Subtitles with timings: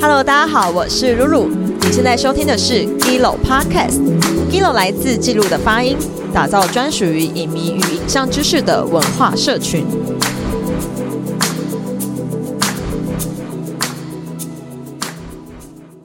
[0.00, 1.48] Hello，大家好，我是露露。
[1.48, 4.00] 你现在收听的是 Gilo Podcast。
[4.50, 5.96] Gilo 来自记录的发音，
[6.32, 9.86] 打造专属于影迷与影像知识的文化社群。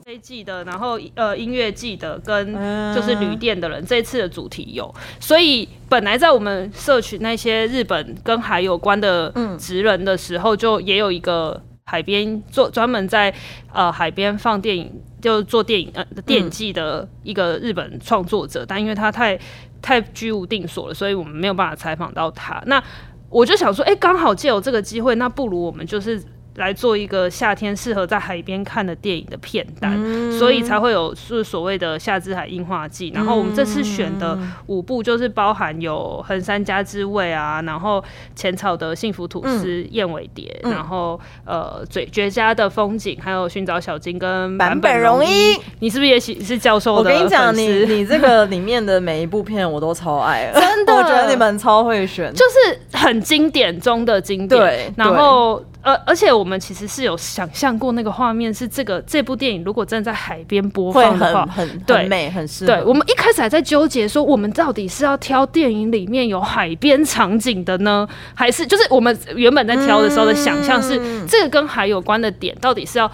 [0.04, 2.54] 这一季的，然后呃音乐季的跟
[2.94, 13.34] 就是旅店的人，这一次的主题有，所以本来在我们社群那些日本跟海有关的职人的时候，就也有一个海边做专门在
[13.72, 14.88] 呃海边放电影，
[15.20, 19.36] 就做电影呃电影季的一个日本创作者，但因为他太
[19.82, 22.62] 太居无定所了，所以我们没有办法采访到他。
[22.66, 22.80] 那
[23.28, 26.22] 我就想说，哎、刚好借有这个机会，那不如我们就是。
[26.56, 29.98] 来做一个夏天适合在海边看的电影的片单，
[30.32, 33.12] 所以才会有是所谓的夏之海樱花季。
[33.14, 38.02] 然后我们这次选的五部就是包含有横山家之味啊，然后
[38.34, 45.56] 浅草的幸福吐司、燕尾蝶，然后呃最绝佳的风景，还有寻找小金跟版本本容易易。
[45.78, 52.32] 你是不是也喜是教授的我跟你讲，你你这个里面的每一部片我都超爱， 真的我觉得你们超会选。
[52.34, 54.60] 就是很经典中的经典。
[54.60, 62.72] 对然后呃，而且我们其实是有想象过那个画面，是这个这部电影如果真的在海边播放的话很，很对很美，很适合。
[62.74, 73.10] 对，我们一开始还在纠结说，我们到底是要挑电影里面有海边场景的呢，还是就是我们原本在挑的时候的想象是、嗯这个跟海有关的点，到底是要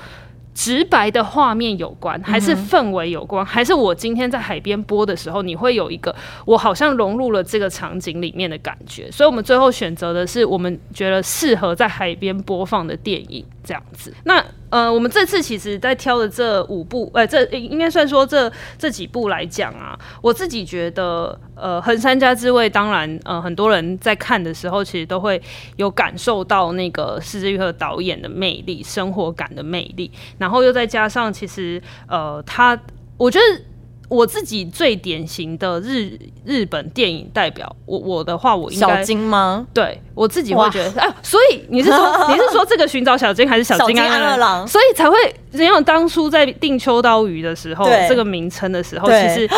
[0.56, 9.10] 直白的画面有关，还是氛围有关，还是我今天在海边播的时候，你会有一个我好像融入了这个场景里面的感觉？
[9.12, 14.14] 所以我们最后选择的是我们觉得适合在海边播放的电影，这样子。
[14.24, 25.40] 那呃，我们这次其实在挑的这五部，呃，这应该算说这这几部来讲啊，我自己觉得，呃，横山家之味，当然，呃，很多人在看的时候，其实都会
[25.76, 32.78] 有感受到那个四之愈和导演的魅力、生活感的魅力，然后又再加上，其实，呃，他，
[33.16, 33.62] 我觉得。
[34.08, 39.66] 我自己最典型的日日本电影代表，我我的话，我应该小金吗？
[39.74, 41.98] 对我自己会觉得，哎，所以你是说
[42.30, 44.66] 你是说这个寻找小金还是小金小金安安二郎。
[44.66, 45.16] 所以才会，
[45.52, 49.48] 因为当初在定秋刀鱼的时候，这个名称的时候，其实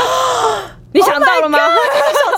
[0.92, 1.58] 你想到了吗？
[1.58, 2.37] 小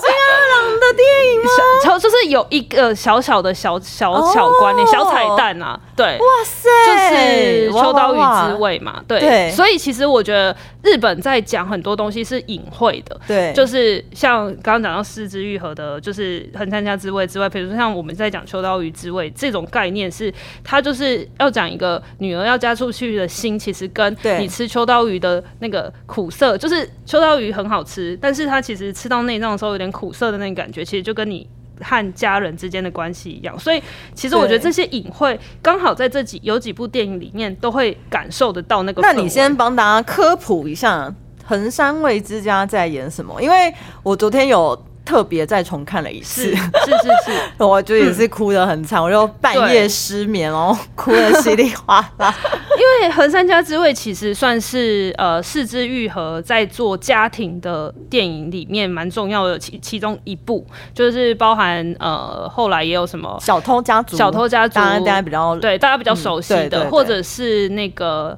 [0.93, 1.49] 电影吗？
[1.83, 4.89] 小就是有一个小小的小小巧观念、哦。
[4.91, 8.61] 小彩蛋啊，对，哇塞，就是秋刀鱼哇之。
[8.61, 9.51] 味嘛，对，对。
[9.51, 20.31] 所以其实我觉得日本在讲很多东西是隐晦的，对，就是像刚刚讲到四肢愈合的，就是横山家之味之外，比如说像我们在讲秋刀鱼之味这种概念是，
[20.63, 31.49] 它就是要讲一个女儿要嫁出去的心，其实跟你吃秋刀鱼的那个苦涩，就是秋刀鱼很好吃，但是它其实吃到内脏的时候有点苦涩的那个感觉，其实就跟你。
[31.83, 33.81] 和家人之间的关系一样，所以
[34.13, 39.01] 其实我觉得这些隐晦刚好在这几有几部电影里面都会感受得到那个。
[39.01, 41.11] 那你先帮大家科普一下
[41.43, 44.79] 横山未之家在演什么，因为我昨天有
[45.11, 52.33] 特别再重看了一次是，是是是， 我就也是哭得很惨，我就半夜失眠哦，哭得稀里哗啦。
[52.79, 68.37] 因为横山家之味其实算是呃四之愈合在做家庭的电影里面蛮重要的其其中一部，就是包含呃后来也有什么小偷家族，小偷家族，大家大家比较对大家比较熟悉的，嗯对对对或者是那个。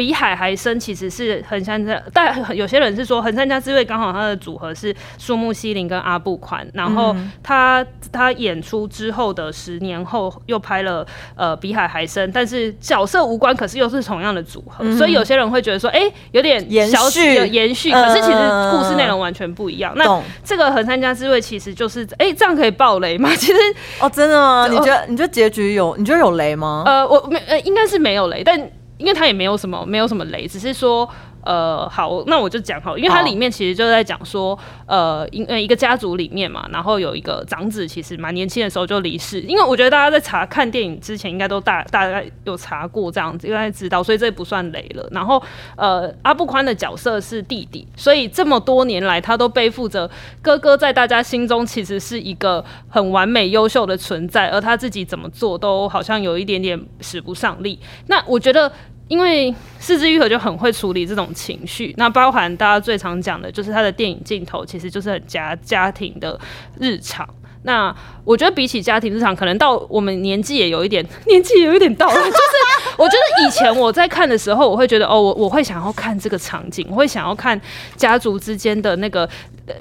[0.00, 11.06] 比海还深，其实是横山家，但有些人是说横山家之位刚好他的组合是树木希林跟阿布宽，然后嗯他他演出之后的十年后又拍了
[11.36, 18.38] 呃比海还深，但是角色无关，可是又是同样的组合，所以有些人会觉得说，哎、有点嗯延小续延续，嗯可是其实
[18.70, 19.92] 故事内容完全不一样。
[19.96, 23.28] 那这个横山家之位其实就是，哎、这样可以爆雷吗？
[23.36, 23.58] 其实
[24.00, 24.66] 哦，真的吗？
[24.66, 26.84] 你觉得你觉得结局有你觉得有雷吗？
[26.86, 28.58] 呃，我没呃，应该是没有雷，但
[29.00, 31.08] 因为他也没有什么没有什么雷，只是说。
[31.42, 45.08] 呃，好，那我就讲好，因为它里面其实就在讲说，呃，因呃一个家族里面嘛，然后有一个长子，其实蛮年轻的时候就离世，因为我觉得大家在查看电影之前，应该都大大概有查过这样子，应该知道，所以这不算雷了。
[45.12, 45.42] 然后，
[45.76, 50.10] 呃，阿布宽的角色是弟弟，所以这么多年来，他都背负着
[50.42, 57.78] 哥哥在大家心中其实是一个很完美、优秀的存在，而他自己怎么做都好像有一点点使不上力。
[58.08, 58.70] 那我觉得。
[59.10, 66.38] 因为四之愈合就很会处理这种情绪，那包含大家最常讲的就是他的电影镜头，其实就是很家家庭的
[66.78, 67.28] 日常。
[67.64, 67.92] 那
[68.24, 77.60] 我觉得比起家庭日常，可能到我们年纪也有一点， 年纪也有一点到了，就是我觉得以前我在看的时候，我会觉得哦，我我会想要看这个场景，我会想要看
[77.96, 79.28] 家族之间的那个。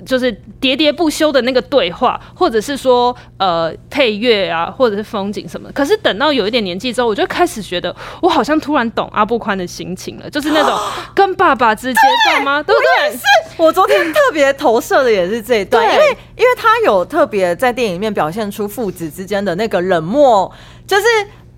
[0.06, 0.31] 就是
[0.62, 5.69] 喋喋不休的那个对话，或者是说呃配乐啊，或者是风景什么。
[5.74, 10.77] 可是等到有一点年纪之后，我就开始觉得，我好像突然懂阿布宽的心情了，就是那种
[11.15, 12.03] 跟爸爸之间，
[12.33, 13.18] 爸妈对不对？
[13.18, 13.24] 是
[13.62, 20.51] 我昨天特别投射的也是这一段，因为因为他有特别在电影里面表现出父子之间的那个冷漠，
[20.86, 21.03] 就是。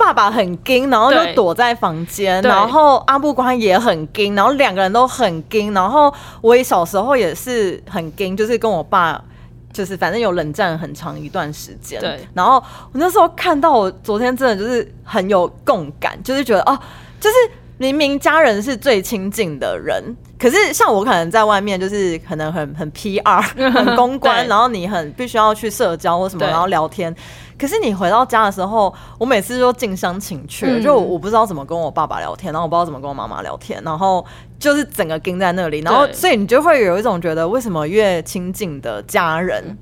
[0.01, 6.11] 爸爸很惊，然后就躲在房间，然后阿布光也很惊，然后两个人都很惊，然后
[6.41, 9.23] 我也小时候也是很惊，就是跟我爸，
[9.71, 12.01] 就是反正有冷战很长一段时间。
[12.01, 12.55] 对，然后
[12.91, 16.77] 我那时候看到，我昨天真的就是很有共感，就是觉得哦，
[17.19, 17.35] 就是
[17.77, 20.03] 明明家人是最亲近的人，
[20.41, 23.41] 可是像我可能在外面就是可能很很 P R
[23.71, 27.15] 很公关，然后你很必须要去社交或什么，然后聊天。
[27.59, 34.25] 可是你回到家的时候，我每次都近乡情怯，就我不知道怎么跟我爸爸聊天，然后我不知道怎么跟我妈妈聊天，然后
[34.57, 39.77] 就是整个盯在那里，然后所以你就会有一种觉得，为什么越亲近的家人，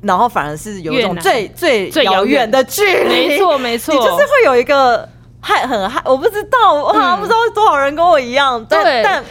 [0.00, 2.50] 然后反而是有一种最最最遥远。
[2.50, 3.28] 的距离？
[3.28, 5.06] 没错没错，你就是会有一个
[5.40, 9.02] 害很害，我不知道啊，不知道多少人跟我一样，但但。
[9.02, 9.24] 但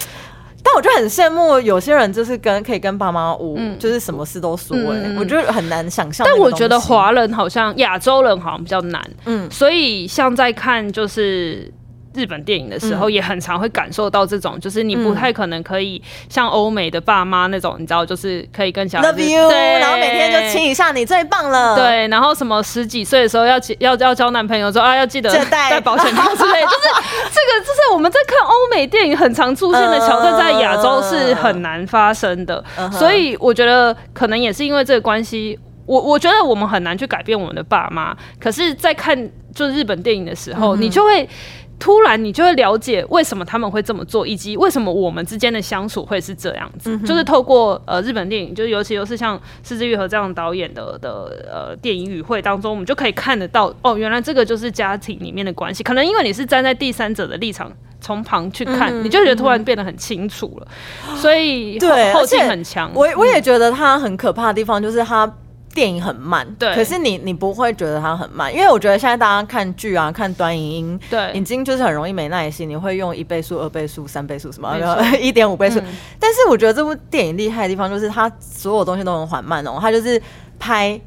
[0.76, 6.26] 我就很羡慕有些人，就是跟可以跟爸妈无，就是什么事都说哎，我觉得很难想象。
[6.26, 11.72] 但我觉得华人好像亚洲人好像比较难，嗯，所以像在看就是。
[12.16, 25.76] 日本电影的时候，也很常会感受到这种，就是你不太可能可以像欧美的爸妈那种，你知道，就是可以跟小孩子对，然后每天就亲一下你最棒了，对，然后什么十几岁的时候要要要交男朋友说啊，要记得带。
[25.86, 26.84] 保险套之类， 就是
[27.32, 39.16] 这个，就是我们在看欧美电影很常出现的桥段，在亚洲是很难发生的，所以我觉得可能也是因为这个关系，我我觉得我们很难去改变我们的爸妈，可是，在看
[39.54, 41.28] 就是日本电影的时候，你就会。
[41.77, 46.98] 突然，你就会了解为什么他们会这么做，以及为什么我们之间的相处会是这样子。
[47.00, 55.83] 就是透过呃日本电影，就尤其又是像四之玉和这样导演的的呃电影语汇当中，我们就可以看得到哦，原来这个就是家庭里面的关系。
[55.83, 60.68] 可能因为你是站在第三者的立场，从旁去看，你就觉得突然变得很清楚了。
[61.18, 62.89] 所以对后劲很强。
[62.95, 65.31] 我我也觉得他很可怕的地方就是他。
[65.75, 74.75] 电影很慢，对，可是你你不会觉得它很慢，因为我觉得现在大家看剧啊，看短影音，对，已经就是很容易没耐心，你会用一倍速、二倍速、三倍速什么，
[75.22, 75.80] 一点五倍速。
[76.19, 80.19] 但是我觉得这部电影厉害的地方就是它所有东西都很缓慢哦，它就是
[80.57, 81.00] 拍。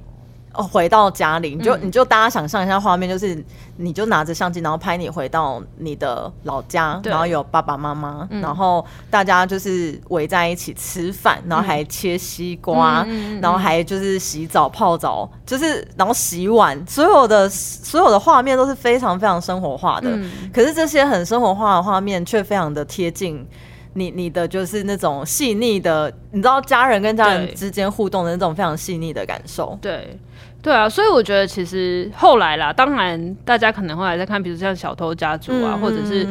[0.54, 3.44] 哦，回到家里，你就你就大家想象一下画面，就是
[3.76, 13.06] 你就拿着相机，然后拍你回到你的老家，然后有爸爸妈妈，然后大家就是围在一起吃饭，然后还切西瓜，
[13.40, 20.10] 然后还就是洗澡泡澡，就是然后洗碗，所有的所有的画面都是非常非常生活化的。
[20.52, 23.46] 可是这些很生活化的画面，却非常的贴近
[23.94, 30.18] 你你的就是那种细腻的，你知道家人跟家人之间互动的那种非常细腻的感受，对。
[30.62, 36.26] 对啊，所以我觉得其实后来啦，当然大家可能后来在看，比如像《小偷家族》啊，或者是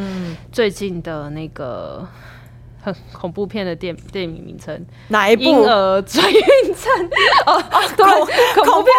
[0.51, 2.07] 最近的那个。
[3.13, 5.43] 恐怖片的电电影名称哪一部？
[5.43, 7.09] 婴儿转运站
[7.45, 7.63] 哦，
[7.95, 8.93] 对，恐怖片。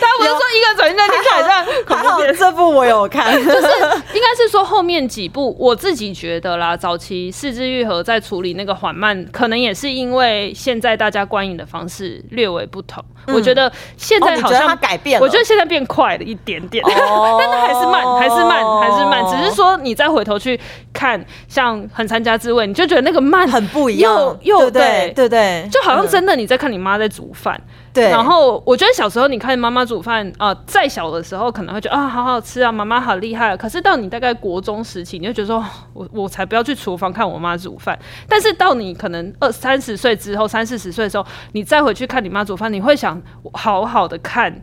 [0.00, 2.34] 他不是说婴儿转运站听起来像恐怖片？
[2.38, 3.66] 这部我有看，就是
[4.14, 13.04] 应该是说后面几部，我自己觉得啦，早期四肢愈合在处理那个缓慢，可能也是因为现在大家观影的方式略微不同。
[13.26, 19.24] 我觉得现在好像改变，我觉得现在变快了一点点，但是还是慢，还是慢，还是慢。
[19.26, 20.58] 只是说你再回头去
[21.00, 23.30] 看，像《很参加滋味》，你就觉得那个。
[23.30, 27.60] 慢很不一样，又对对对，就好像真的你在看你妈在煮饭。
[27.92, 33.56] 对，然后我觉得小时候你看妈妈煮饭啊，再小的时候可能会觉得啊，好好吃啊，妈妈好厉害。
[33.56, 37.96] 可是到你大概国中时期，你就觉得说，我我才不要去厨房看我妈煮饭。
[38.26, 43.20] 但是到你可能 二三十岁之后，三四十岁的时候，你再回去看你妈煮饭，你会想
[43.52, 44.60] 好好的看。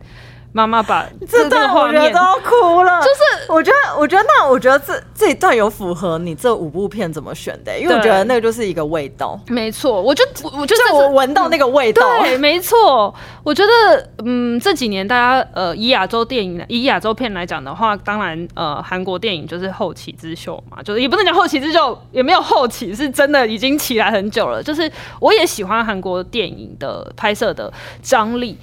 [0.52, 7.78] 妈妈把这段我觉得都要哭了，就是我觉得，我觉得那我觉得这这一段有符合你这五部片怎么选的？
[7.78, 13.14] 因为我觉得那个就是一个味道，没错，我就我就是我闻到那个味道，对，没错，
[13.44, 24.62] 我觉得嗯，这几年大家呃以亚洲电影以亚洲片来讲的话，当然呃韩国电影就是后起之秀嘛，就是也不能讲后起之秀，也没有后起，是真的已经起来很久了。
[24.62, 24.90] 就是
[25.20, 28.58] 我也喜欢韩国电影的拍摄的张力。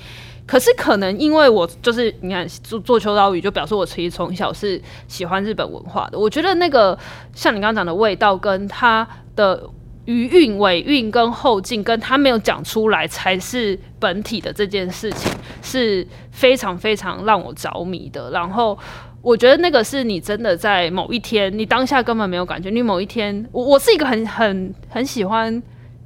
[0.45, 6.19] 可是可能因为我就是你看做做秋刀鱼，就表示我其实从小是喜欢日本文化的。
[6.19, 6.97] 我觉得那个
[7.33, 9.63] 像你刚刚讲的味道，跟它的
[10.05, 18.31] 余韵、尾韵跟后劲，跟他没有讲出来才是本体的这件事情，是非常非常让我着迷的。
[18.31, 18.77] 然后。
[19.25, 22.69] 我觉得那个是你真的在某一天，你当下根本没有感觉。
[22.69, 25.63] 你某一天，我我是一个很很很喜欢。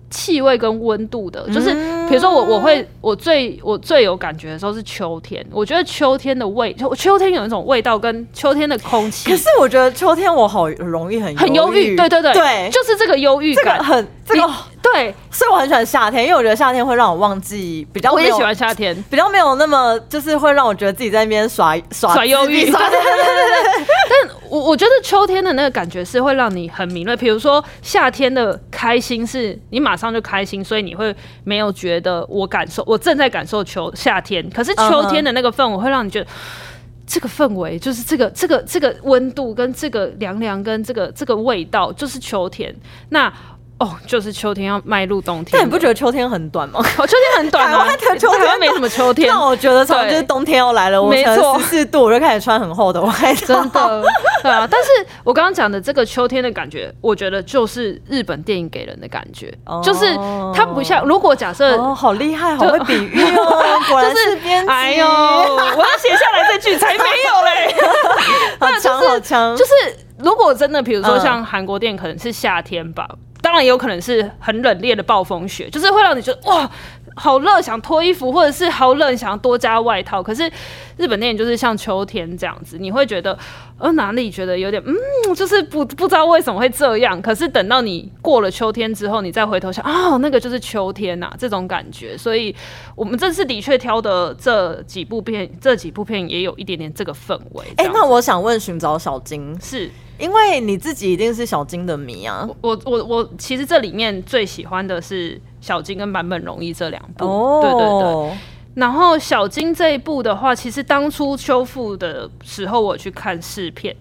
[0.09, 1.71] 气味跟温度的，就是
[2.07, 9.29] 比如说我我会我最我最有感觉的时候是秋天，我觉得秋天的味，秋天有一种味道跟秋天的空气。
[9.29, 13.83] 可是我觉得秋天我好容易很很忧郁，对对对对，就是这个忧郁感。
[13.83, 14.47] 很这个
[14.81, 18.11] 对，所以我很喜欢夏天，因为我觉得夏天会让我忘记比较。
[18.11, 22.63] 我也喜欢夏天，比较没有那么就是会让我觉得自己在那边耍耍耍忧郁。
[22.65, 23.85] 对对对对。
[24.09, 34.49] 但我我觉得秋天的那个感觉是会让你很敏锐，比如说夏天的开心是你马上就开心，所以你会没有觉得我感受我正在感受秋夏天。
[34.49, 36.27] 可是秋天的那个氛围会让你觉得
[37.05, 42.73] 这个氛围就是这个这个这个温度跟这个凉凉跟这个这个味道就是秋天。
[43.09, 43.31] 那
[43.79, 46.81] 哦，就是秋天要迈入冬天，但你不觉得秋天很短吗？
[46.97, 47.87] 哦，秋天很短吗？
[48.19, 49.29] 秋天没什么秋天。
[49.29, 53.45] 那我觉得，从就是冬天要来了，我十四度我就开始穿很厚的外套。
[53.45, 54.03] 真的，
[54.43, 54.67] 对啊。
[54.69, 54.89] 但是
[55.23, 59.49] 我刚刚讲的这个秋天的感觉，我觉得就是日本电影给人的感觉，
[59.81, 60.13] 就是
[60.53, 61.05] 它不像。
[61.05, 64.69] 如果假设，哦，好厉害，好会比喻哦， 果然是编辑。
[64.69, 67.75] 哎呦，我要写下来这句才没有嘞。
[68.59, 69.55] 好强，好强。
[69.55, 69.71] 就是
[70.17, 73.07] 如果真的，比如说像韩国电影，可能是夏天吧。
[73.41, 76.69] 当然也有可能是很冷冽的暴风雪，就是会让你觉得哇，
[77.15, 80.21] 好热，想脱衣服，或者是好冷，想要多加外套。
[80.21, 80.43] 可是
[80.97, 83.37] 日本电影就是像秋天这样子，你会觉得
[83.77, 87.21] 呃哪里觉得有点嗯，就是不不知道为什么会这样。
[87.21, 92.17] 可是等到你过了秋天之后，你再回头想啊，那个就是秋天呐，这种感觉。
[92.17, 92.53] 所以
[92.95, 97.65] 我们这次的确挑的这几部片，这几部片也有一点点这个氛围。
[97.77, 99.89] 哎，那我想问，寻找小金是。
[100.19, 102.47] 因为你自己一定是小金的迷啊！
[102.61, 108.37] 我我我其实这里面最喜欢的是小金跟版本容易这两部，哦、对对对。
[108.75, 113.95] 然后小金这一部的话，其实当初修复的时候我去看试片，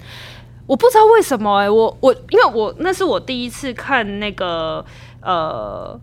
[0.67, 4.85] 我不知道为什么哎，我我因为我那是我第一次看那个
[5.23, 5.99] 呃。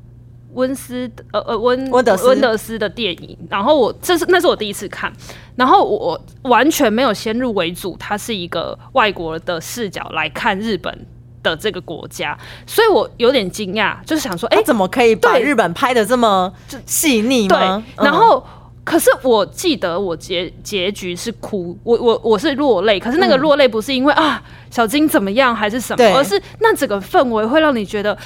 [0.55, 5.11] 温斯呃呃温温德温德斯的电影，然后我这是那是我第一次看，
[5.55, 11.05] 然后我完全没有先入为主，它是一个外国的视角来看日本
[11.43, 16.51] 的这个国家，所以我有点惊讶，就是想说，哎，怎么可以把日本拍的这么
[16.85, 17.83] 细腻吗？
[17.97, 18.43] 然后，
[18.83, 28.17] 可是我记得我结结局是哭，我我我是落泪，可是那个落泪不是因为啊小金怎么样还是什么，而是那整个氛围会让你觉得。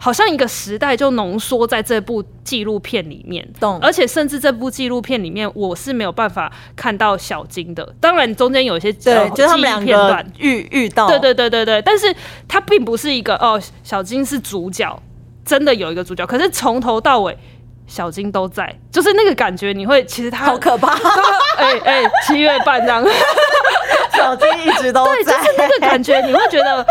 [0.00, 3.78] 好像一个时代就浓缩在这部纪录片里面，懂？
[3.82, 7.84] 而且甚至这部纪录片里面，我是没有办法看到小金的。
[8.00, 11.82] 当然中间有一些对，就是他们两个遇遇到，对对对对对。
[11.82, 12.14] 但是
[12.46, 15.02] 它并不是一个哦，小金是主角，
[15.44, 16.24] 真的有一个主角。
[16.24, 17.36] 可是从头到尾，
[17.88, 20.92] 小金都在，就是那个感觉，你会其实他好可怕。
[21.56, 23.04] 哎哎，七月半这样，
[24.12, 26.86] 小金一直都在，就是那个感觉，你会觉得。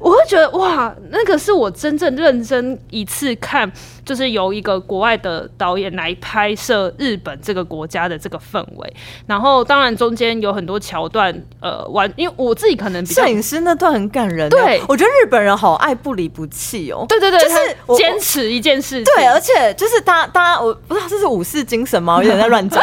[0.00, 3.70] 我会觉得哇，那个是我真正认真一次看，
[4.04, 8.92] 就是由一个国外的导演来拍摄日本这个国家的这个氛围。
[9.26, 11.30] 然后当然中间有很多桥段，
[11.60, 14.48] 呃，完，因为我自己可能摄影师那段很感人。
[14.48, 17.04] 对，我觉得日本人好爱不离不弃哦。
[17.06, 17.56] 对对对，就是
[17.98, 19.04] 坚持一件事。
[19.04, 22.16] 对，而且就是大家大家，我不知道这是武士精神吗？
[22.24, 22.82] 有点在乱讲。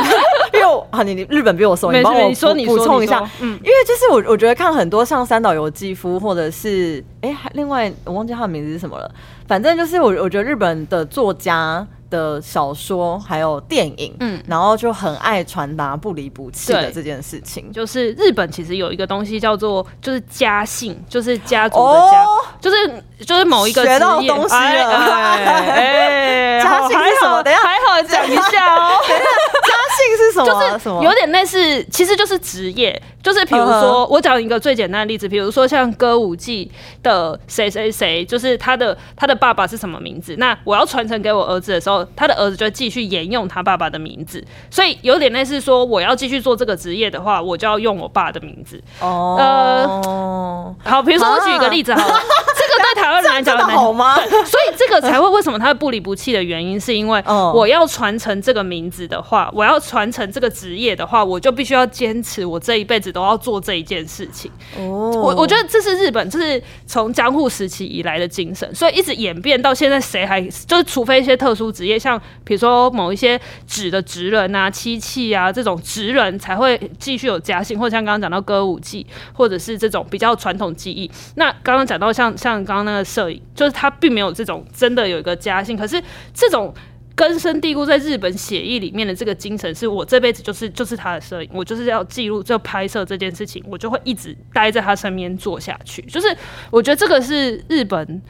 [0.54, 2.30] 因为啊，你你日本比我熟，你帮我
[2.66, 3.28] 补充一下。
[3.42, 7.04] 嗯，因为就是我我觉得看很多像三岛由纪夫或者是。
[7.22, 9.10] 哎，还另外我忘记他的名字是什么了。
[9.48, 17.72] 反正就是我，我觉得日本的作家的小说还有电影，嗯，然后就很爱传达不离不弃的这件事情。
[17.72, 22.26] 就是日本其实有一个东西叫做就是家姓，就是家族的家，
[22.60, 24.92] 就是就是某一个学到东西了。
[25.40, 27.42] 哎， 家姓是什么？
[27.42, 29.02] 等下还好讲一下哦。
[29.08, 30.46] 家姓是什么？
[30.46, 33.02] 就是有点类似，其实就是职业。
[33.24, 36.72] 就是比如说，我讲一个最简单的例子，比如说像歌舞伎
[37.04, 40.36] 的谁谁谁，就是他的他的爸爸是什么名字？
[40.38, 48.82] 那我要传承给我儿子的时候，他的儿子就继续沿用他爸爸的名字，所以有点类似说，我要继续做这个职业的话，我就要用我爸的名字。
[49.02, 54.16] 哦，呃，好，比如说我举一个例子，好了，这个对台湾人来讲 好吗？
[54.46, 57.22] 所以这个才会为什么他不离不弃的原因，是因为
[57.54, 63.08] 我要传承这个名字的话，我要传承这个职业的话，我就必须要坚持我这一辈子。
[63.18, 81.10] 都要做这一件事情，哦，我我觉得这是日本，这是从江户时期以来的精神，所以一直演变到现在，谁还就是除非一些特殊职业，像比如说某一些纸的职人啊、漆器啊这种职人才会继续有家姓，或像刚刚讲到歌舞伎，或者是这种比较传统技艺。
[81.38, 86.00] 那刚刚讲到像像刚刚那个摄影，就是他并没有这种真的有一个家姓，可是
[86.36, 86.72] 这种。
[87.18, 96.00] 根深蒂固在日本写意里面的这个精神，是我这辈子就是就是他的摄影，我就是要记录就拍摄这件事情，我就会一直待在他身边做下去。
[96.04, 96.28] 就是
[96.70, 98.22] 我觉得这个是日本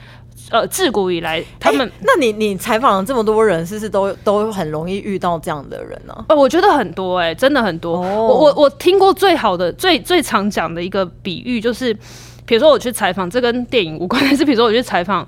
[0.50, 1.91] 呃自古以来他们。
[2.00, 6.25] 那你你采访了这么多人，是不是都都很容易遇到这样的人呢？
[6.29, 8.00] 呃，我觉得很多哎，真的很多。
[8.00, 11.94] 我我我听过最好的最最常讲的一个比喻就是，
[12.46, 15.27] 比如说我去采访，这跟电影无关，但是比如说我去采访。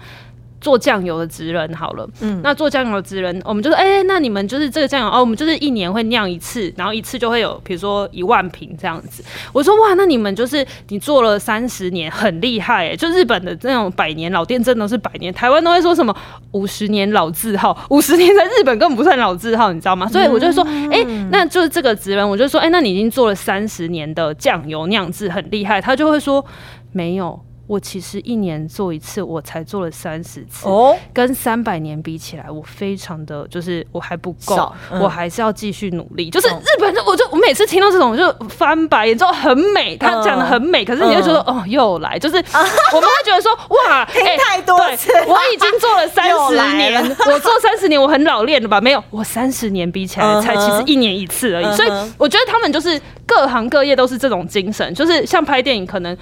[0.61, 9.23] 做酱油的职人好了，嗯，那做酱油的职人，我们就说，哎，那你们就是这个酱油哦，我们就是一年会酿一次，然后一次就会有，比如说一万瓶这样子。
[9.53, 12.95] 我说，哇，那你们就是你做了三十年，很厉害哎！
[12.95, 15.33] 就日本的那种百年老店，真的是百年。
[15.33, 16.15] 台湾都会说什么
[16.51, 20.07] 五十年老字号，五十年在日本根本不算老字号，你知道吗？
[20.07, 25.79] 所以我就说，哎，那就是这个职人，我就说，哎，那你已经做了三十年的酱油酿制，很厉害。
[25.81, 26.45] 他就会说，
[26.91, 27.39] 没有。
[27.69, 36.31] 我其实一年做一次，我才做了三十次，哦，跟三百年比起来，我非常的就是我还不够，我还是要继续努力。
[36.31, 42.37] 就是日本，就我就我每次听到这种就翻白眼，之后很美，他讲的很美，可是你就觉得哦又来，就是
[42.91, 48.81] 我们会觉得说哇， 听太多次，我已经做了 三十年，我做三十年，我很老练了吧？
[48.81, 51.75] 没有，我三十年比起来才其实一年一次而已。
[51.75, 56.17] 所以我觉得他们就是各行各业都是这种精神，就是像拍电影可能。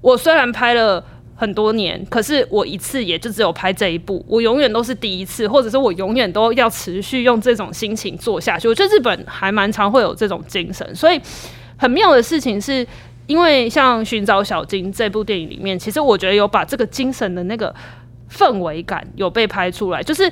[0.00, 1.04] 我虽然拍了
[1.36, 8.68] 很多年，可是我一次也就只有拍这一部，我永远都是第一次，或者是我永远都要持续用这种心情做下去。
[8.68, 11.20] 我觉得日本还蛮常会有这种精神，所以
[11.76, 12.86] 很妙的事情是，
[13.26, 17.74] 因为像《寻找小金》这部电影里面，其实我觉得有把这个精神的那个
[18.30, 20.30] 氛围感有被拍出来，就是。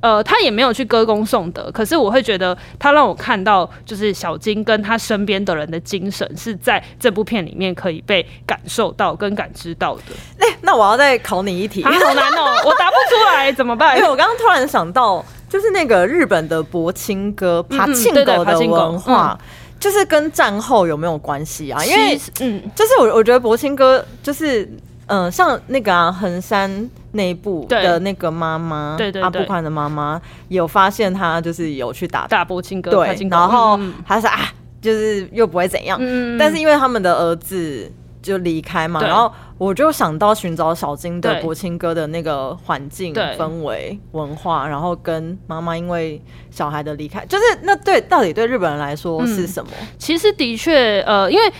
[0.00, 10.02] 呃，他也没有去歌功颂德，可是我会觉得他让我看到，就是小金跟他身边的人的精神是在这部片里面可以被感受到跟感知到的。
[10.38, 13.96] 哎，那我要再考你一题，好难哦，我答不出来怎么办？
[13.96, 19.36] 因为我刚刚突然想到，就是那个日本的柏青哥爬庆狗的文化，
[19.80, 21.84] 就是跟战后有没有关系啊？
[21.84, 24.70] 因为嗯，就是我我觉得柏青哥就是。
[25.08, 35.98] 嗯，像那个啊，横山内部的那个妈妈，对对阿布宽的妈妈有发现他就是有去打大波青哥，对，然后他说啊，就是又不会怎样，
[36.38, 37.90] 但是因为他们的儿子
[38.22, 49.70] 就离开嘛，然后我就想到寻找小金的柏青哥的那个环境氛围文化，然后跟妈妈因为小孩的离开，就是那对到底对日本人来说是什么？
[49.96, 51.50] 其实的确，呃，因为。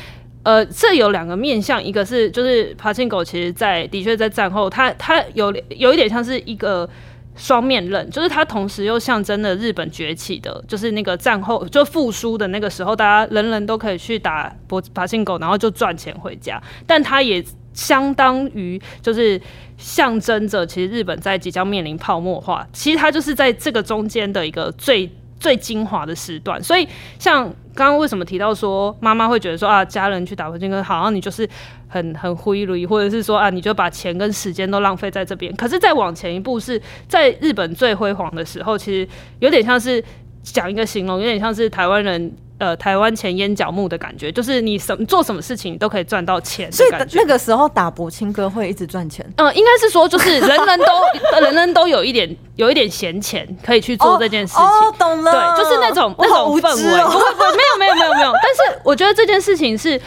[0.49, 6.89] 呃，这有两个面向，一个是就是爬行狗，其实，在的确在战后，它它有有一点像是一个
[7.37, 19.39] 双面刃，就是它同时又象征了日本崛起的，就是那个战后就复苏的那个时候，大家人人都可以去打博爬行狗，然后就赚钱回家，但它也相当于就是
[19.77, 25.11] 象征着，其实日本在即将面临泡沫化，其实它就是在这个中间的一个最。
[25.41, 26.85] 最精华的时段，所以
[27.17, 27.49] 像
[27.79, 31.49] 刚刚为什么提到说妈妈会觉得说啊，家人去打回金跟好像你就是
[31.87, 35.55] 很很灰绿，或者是说啊，你就把钱跟时间都浪费在这边。
[35.55, 40.03] 可是再往前一步，是在日本最辉煌的时候，其实有点像是
[40.43, 42.35] 讲一个形容，有点像是台湾人。
[42.59, 49.25] 呃，台湾前烟角木的感觉，就是你什做什么事情都可以赚到钱，所以那个时候打博青哥会一直赚钱。
[49.37, 50.85] 嗯，应该是说，就是人人都
[51.41, 54.65] 人人都有一点有一点闲钱可以去做这件事情。
[54.65, 55.33] 哦，懂了。
[55.33, 57.05] 对，就是那种那种氛围。
[57.05, 58.33] 不不没有没有没有没有。
[58.43, 60.01] 但是我觉得这件事情是，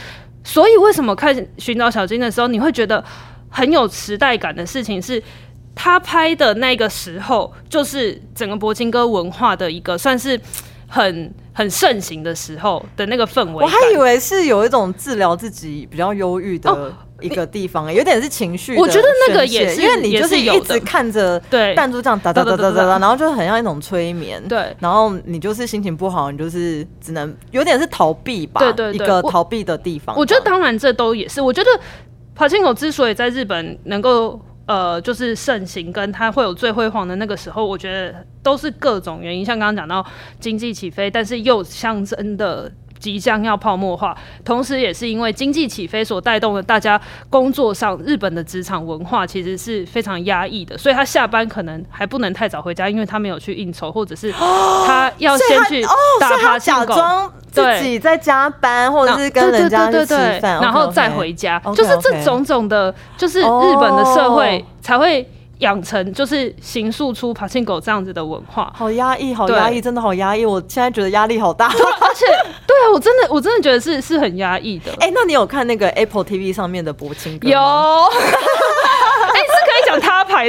[0.44, 3.02] 所以为什么看寻找小金的时候，你会觉得
[3.50, 5.24] 很有时代感的事情是，
[5.74, 10.38] 他拍的那个时候，就是整个博青哥文化的一个算是
[10.92, 11.34] 很。
[11.54, 18.78] 很盛行的时候的那个氛围，我还以为是有一种治疗自己比较忧郁的一个地方，有点是情绪。
[18.78, 24.42] 我觉得那个也是，因为你就是一直看着对弹珠这样哒哒哒哒哒哒，然后就很像一种催眠。
[24.48, 30.16] 对，然后你就是心情不好，你就是只能有点是逃避吧，对对，一个逃避的地方。
[30.16, 31.70] 我觉得当然这都也是，我觉得
[32.34, 34.40] 爬青狗之所以在日本能够。
[34.72, 40.06] 呃，就是盛行，跟它会有最辉煌的那个时候，我觉得都是各种原因，像刚刚讲到
[40.40, 42.72] 经济起飞，但是又象征的。
[43.02, 55.82] 即将要泡沫化，同时也是因为经济起飞所带动的，大家工作上日本的职场文化其实是非常压抑的，所以他下班可能还不能太早回家，因为他没有去应酬，或者是他要先去
[56.20, 60.06] 打他假装自己在加班，或者是跟人家吃
[60.40, 65.28] 饭，然后再回家，就是这种种的，就是日本的社会才会。
[65.62, 70.46] 养成就是形塑出爬行狗这样子的文化，好压抑，好压抑，真的好压抑。
[70.46, 71.74] 我现在觉得压力好大，而
[72.14, 72.26] 且
[72.68, 74.92] 对啊，我真的，我真的觉得是是很压抑的。
[75.00, 77.48] 哎，那你有看那个 Apple TV 上面的博青哥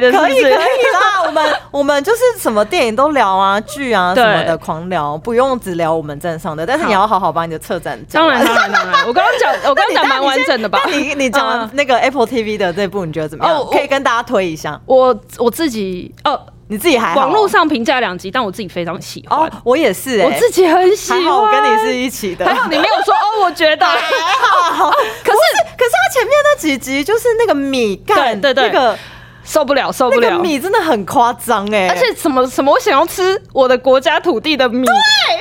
[0.01, 1.23] 可以可以可以啦。
[1.27, 6.67] 我们我们就是什么电影都聊啊，剧啊什么的狂聊，不用只聊我们站上的。
[6.67, 8.23] 但是你要好好把你的策展讲。
[8.23, 10.83] 当然当然当然，我刚刚讲 我刚刚讲蛮完整的吧？
[10.89, 13.65] 你你讲完那个 Apple TV 的这部，你觉得怎么样？
[13.71, 14.81] 可以跟大家推一下。
[14.87, 16.41] 我我自己哦。
[16.69, 19.39] 你自己还网络上评价两集，但我自己非常喜欢。
[19.41, 21.23] 哦，我也是，我自己很喜欢。
[21.27, 22.47] 我跟你是一起的。
[22.47, 23.99] 还好你没有说哦，我觉得 还
[24.71, 24.91] 好。
[24.91, 25.39] 可是
[25.77, 28.97] 可是他前面那几集就是那个米干，对对对。
[29.45, 30.39] 受不了，受不了！
[30.39, 34.87] 米真的很夸张哎，而且什么什么，我想要吃我的国家土地的米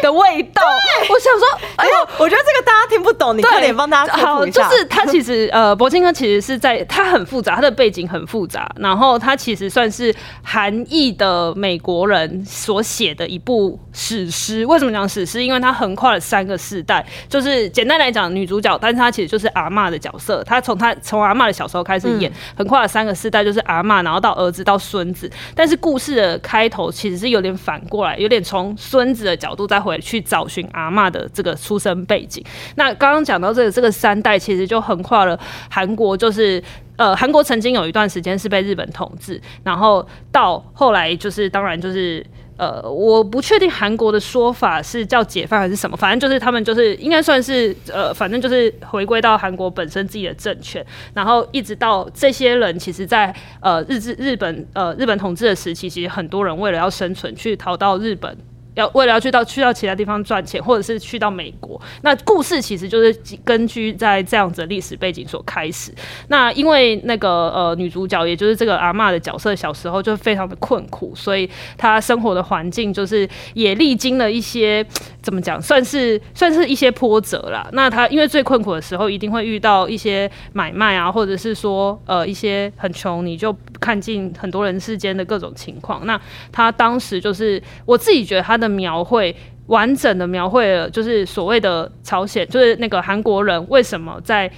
[0.02, 0.62] 的味道。
[1.10, 14.66] 我想说，哎呦，我觉得这个大家听不懂，你快点帮大家好，就是他其实呃，博金哥其实是在他很复杂，他的背景很复杂， 然后他其实算是韩裔的美国人所写的一部史诗。
[14.66, 15.44] 为什么讲史诗？
[15.44, 17.06] 因为它横跨了三个世代。
[17.30, 20.44] 就是简单来讲，女主角，但是她其实就是阿妈的角色。
[20.44, 23.84] 她从她从阿妈的小时候开始演，横跨了三个世代，就是阿。
[24.02, 32.44] 然后到儿子到孙子，但是故事的开头其实是有点反过来，有点从孙子的角度再回去找寻阿妈的这个出生背景。
[32.76, 35.38] 那刚刚讲到这个这个三代，其实就横跨了
[35.70, 36.64] 韩国，就是
[36.96, 42.26] 呃，韩国曾经有一段时间是被日本统治，然后到后来就是当然就是。
[42.58, 58.38] 呃，我不确定韩国的说法是叫解放还是什么，反正就是他们就是应该算是呃，反正就是回归到韩国本身自己的政权，然后一直到这些人其实，在呃日治日本呃日本统治的时期，其实很多人为了要生存，去逃到日本。
[58.76, 65.94] 要为了要去到去到其他地方赚钱，或者是去到美国，那故事其实就是根据在这样子的历史背景所开始。
[66.30, 74.86] 那因为那个呃女主角，也就是这个阿妈的角色，小时候就非常的困苦，所以她生活的环境就是也历经了一些
[75.22, 77.68] 怎么讲，算是算是一些波折啦。
[77.74, 86.06] 那她因为最困苦的时候，一定会遇到一些买卖啊，或者是说呃一些很穷，你就看尽很多人世间的各种情况。
[86.06, 86.18] 那
[86.54, 88.61] 她当时就是我自己觉得她。
[88.62, 94.50] 的描绘完整的描绘了，就是所谓的朝鲜，就是那个韩国人为什么在。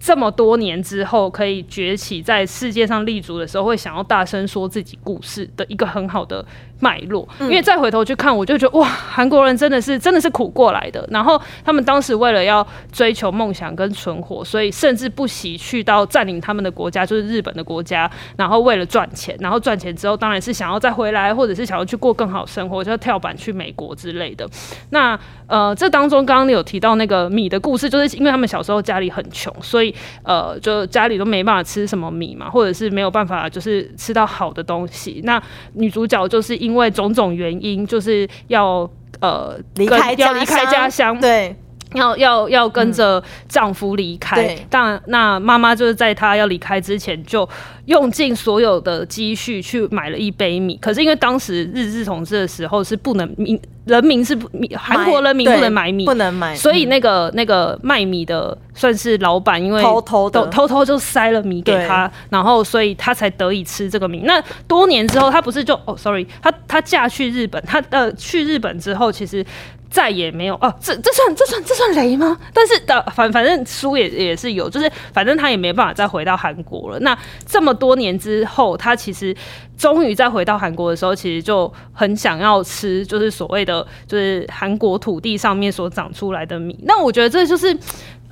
[0.00, 6.46] 这么多年之后，可以崛起在世界上立足的时候，会想要大声说自己故事的一个很好的
[6.80, 7.28] 脉络。
[7.40, 11.06] 因为再回头去看，我就觉得哇，韩国人真的是真的是苦过来的。
[11.10, 18.10] 然后他们当时为了要追求梦想跟存活，所以甚至不惜去到占领他们的国家，就是日本的国家。
[18.36, 24.48] 然后为了赚钱，然后赚钱之后，当然是想要再回来，或者是想要去过更好生活，就要跳板去美国之类的。
[24.90, 29.94] 那呃，这当中刚刚你有提到那个米的故事，就是因为他们小时候家里很穷，所以。
[30.22, 35.20] 呃，就家里都没办法吃什么米嘛，或者是没有办法就是吃到好的东西。
[35.24, 38.88] 那女主角就是因为种种原因，就是要
[39.20, 41.54] 呃离开要离开家乡，对，
[41.94, 44.56] 要要要跟着丈夫离开。
[44.68, 47.48] 但那妈妈就是在她要离开之前，就
[47.86, 50.76] 用尽所有的积蓄去买了一杯米。
[50.76, 53.60] 可是因为当时日治统治的时候是不能米。
[53.88, 64.24] 人民是不米，韩国人民不能买米，不能买，所以那个那个卖米的算是老板，因为偷偷的偷偷就塞了米给他，然后所以他才得以吃这个米。
[64.26, 69.42] 那多年之后，他不是就哦，sorry，他他嫁去日本，他呃去日本之后，其实。
[69.90, 72.38] 再也没有哦，这这算这算这算雷吗？
[72.52, 76.98] 但是的反反正书也也是有，就是反正他也没办法再回到韩国了。
[77.00, 79.34] 那这么多年之后，他其实
[79.76, 86.78] 终于再回到韩国的时候，其实就很想要吃，就是所谓的就是韩国土地上面所长出来的米。
[86.82, 87.76] 那我觉得这就是。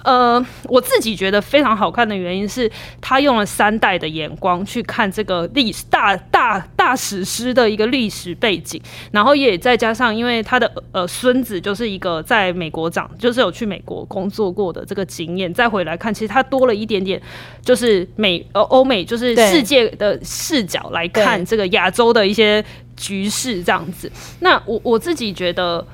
[0.05, 8.81] 呃，我自己觉得非常好看的原因是，他用了三代的眼光去看这个历史大大大史诗的一个历史背景，
[9.11, 17.21] 然后也再加上，因为他的呃孙子就是一个在美国长，就是有去美国工作过的这个经验，再回来看，其实他多了一点点，
[17.61, 22.65] 就是美呃欧美就是世界的视角来看这个亚洲的一些
[22.97, 24.09] 局势这样子。
[24.39, 25.85] 那我我自己觉得。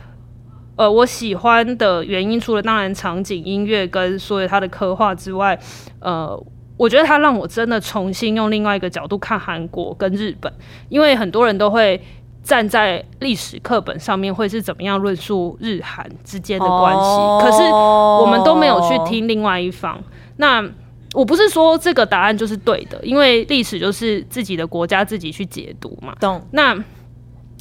[0.75, 5.59] 呃，我喜欢的原因除了当然场景、音乐跟所有它的刻画之外，
[6.01, 6.35] 呃，
[6.79, 10.51] 我觉得它让我真的重新用另外一个角度看韩国跟日本，
[10.89, 12.01] 因为很多人都会
[12.43, 20.03] 站在历史课本上面会是怎么样论述日韩之间的关系，可是我们都没有去听另外一方。
[20.39, 20.67] 那
[21.13, 26.15] 我不是说这个答案就是对的，因为历史就是自己的国家自己去解读嘛。
[26.19, 26.83] 懂那。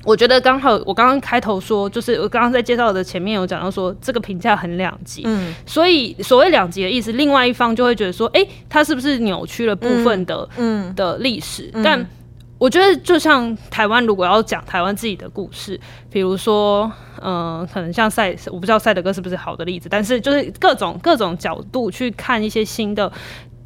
[0.03, 11.71] 我觉得刚好，我刚刚开头说，就是我刚刚在介绍的前面有讲到说，这个评价很两极，嗯，所以所谓两极的意思，另外一方就会觉得说，哎，他是不是扭曲了部分的，嗯的历史？
[11.83, 12.03] 但
[12.57, 15.79] 我觉得，就像台湾，如果要讲台湾自己的故事，
[16.11, 23.11] 比如说，嗯，可能像赛，我不知道赛德哥是不是好的例子，但是就是各种各种角度去看一些新的。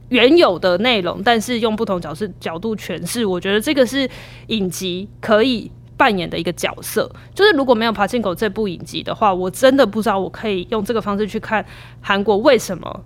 [0.09, 4.07] 原有的内容，但是用不同角色角度诠释，我觉得这个是
[4.47, 7.10] 影集可以扮演的一个角色。
[7.34, 11.65] 就是如果没有《爬进狗》这部影集的话，我真的不知道我可以用这个方式去看
[12.01, 13.03] 韩国为什么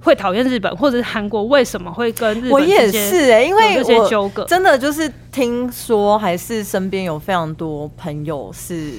[0.00, 8.92] 会讨厌日本，或者是韩国为什么会跟日本我也是哎、因为有这些纠葛真的就是听说，还是身边有非常多朋友是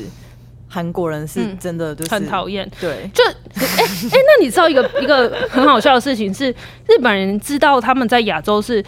[0.70, 2.70] 韩国人，是嗯真的就是很讨厌。
[2.80, 6.50] 对，就哎哎、那你知道一个一个很好笑的事情是，
[6.88, 8.84] 日本人知道他们在亚洲是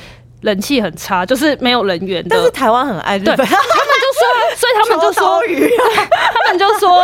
[0.46, 4.22] 人气很差，就是没有人缘的，但是台湾很爱日对，本， 他们就说，
[4.56, 6.08] 所以他们就说， 啊，
[6.46, 7.04] 他们就说，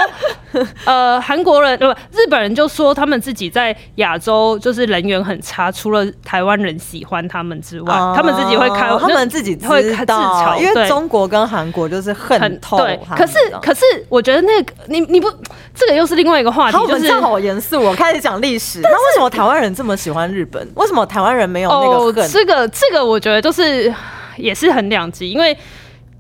[0.86, 15.32] 呃，韩国人呃不，日本人就说他们自己在亚洲就是人缘很差，除了台湾人喜欢他们之外，他们自己会开，哦他们自己会自嘲，因为中国跟韩国就是恨透对，可是可是我觉得那个你你不，
[15.74, 18.80] 这个又是另外一个话题就是们这样好严肃我，开始讲历史。
[18.82, 20.68] 那为什么台湾人这么喜欢日本？
[20.76, 22.30] 为什么台湾人没有那哦个，恨？
[22.32, 23.94] 这个这个我觉得就是
[24.38, 25.56] 也是很两极，因为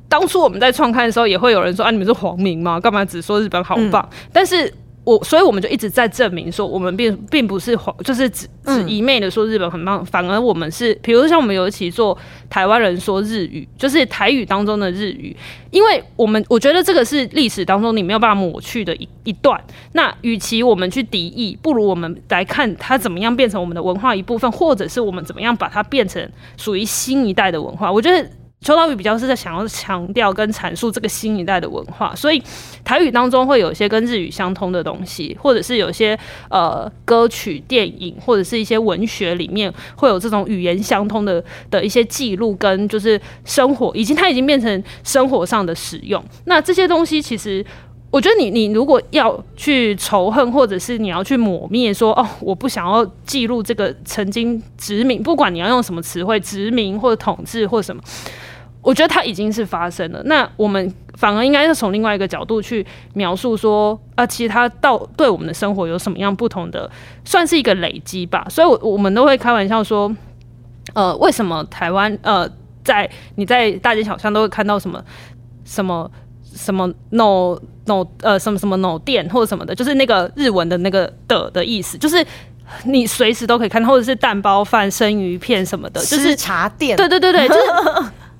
[0.07, 2.79] 当初我们在创刊的时候，也会有人说啊，你们是皇民吗？
[2.79, 4.07] 干嘛只说日本好棒？
[4.11, 4.71] 嗯但是。
[5.03, 12.15] 我所以我们就一直在证明说，我们并并不是皇，就是只只嗯一昧的说日本很棒，反而我们是，比如像我们有一起做
[12.49, 15.35] 台湾人说日语，就是台语当中的日语，
[15.71, 19.59] 因为我们我觉得这个是历史当中你没有办法抹去的一一段。
[19.93, 27.91] 那与其我们去敌意，不如我们来看它怎么样变成我们的文化一部分，或者是我们怎么样把它变成属于新一代的文化。
[27.91, 28.29] 我觉得。
[28.61, 32.41] 秋刀鱼比较是在想要强调跟阐述这个新一代的文化，所以
[32.83, 46.23] 台语当中会有一些跟日语相通的东西，或者是有些呃歌曲、电影或者是一些文学里面会有这种语言相通的的一些记录，跟就是生活，已经它已经变成生活上的使用。
[46.45, 47.65] 那这些东西其实。
[48.11, 58.03] 我觉得你你如果要去仇恨，或者是你要去抹灭说哦，我不想要记录这个曾经殖民，不管你要用什么词汇，殖民或者统治或什么，
[58.81, 60.21] 我觉得它已经是发生了。
[60.25, 66.89] 那我们反而应该是从另外一个角度去描述说，啊，其实它到对我们的生活有什么样不同的，
[67.23, 68.45] 算是一个累积吧。
[68.49, 70.11] 所以我，我们都会开玩笑说，
[70.93, 72.49] 呃，为什么台湾呃，
[72.83, 75.03] 在你在大街小巷都会看到什么
[75.63, 76.09] 什么
[76.43, 82.25] 什么 no no 呃什么什么 no 店或者什么的，就是那个日文的那个的的意思，就是
[82.85, 87.61] 你随时都可以看到，或者是蛋包饭、生鱼片什么的，就是吃茶店，对对对对，就是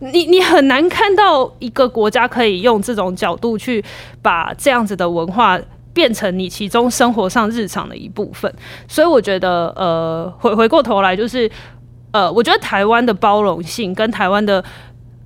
[0.02, 3.84] 你你很难看到一个国家可以用这种角度去
[4.22, 5.60] 把这样子的文化。
[5.94, 8.50] 变成你其中生活上日常的一部分，
[8.88, 11.52] 所以我觉得，呃，回回过头来就是，
[12.12, 14.64] 呃，我觉得台湾的包容性跟台湾的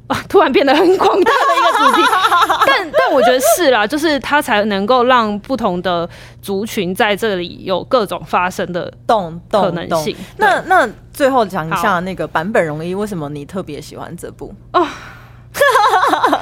[0.08, 2.08] 啊，突然变得很广大的一个主题，
[2.68, 6.08] 但但我觉得是啦，就是它才能够让不同的
[6.41, 10.15] 族群在这里有各种发生的动可能性。
[10.38, 14.54] 那那最后讲一下那个版本容易，为什么你特别喜欢这部？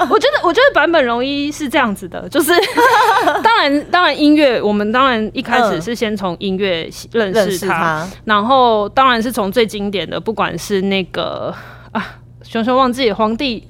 [0.10, 2.52] 我觉得，我觉得版本容易是这样子的，就是
[3.44, 5.82] 当然，当然音乐，我们当然一开始嗯。
[5.82, 11.54] 是先从音乐认识他，然后当然是从最经典的，不管是那个
[11.92, 12.04] 啊，
[12.54, 13.68] 熊熊忘记皇帝，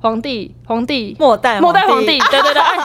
[0.00, 2.76] 皇帝，皇帝，末代末代皇帝， 对对对，哎，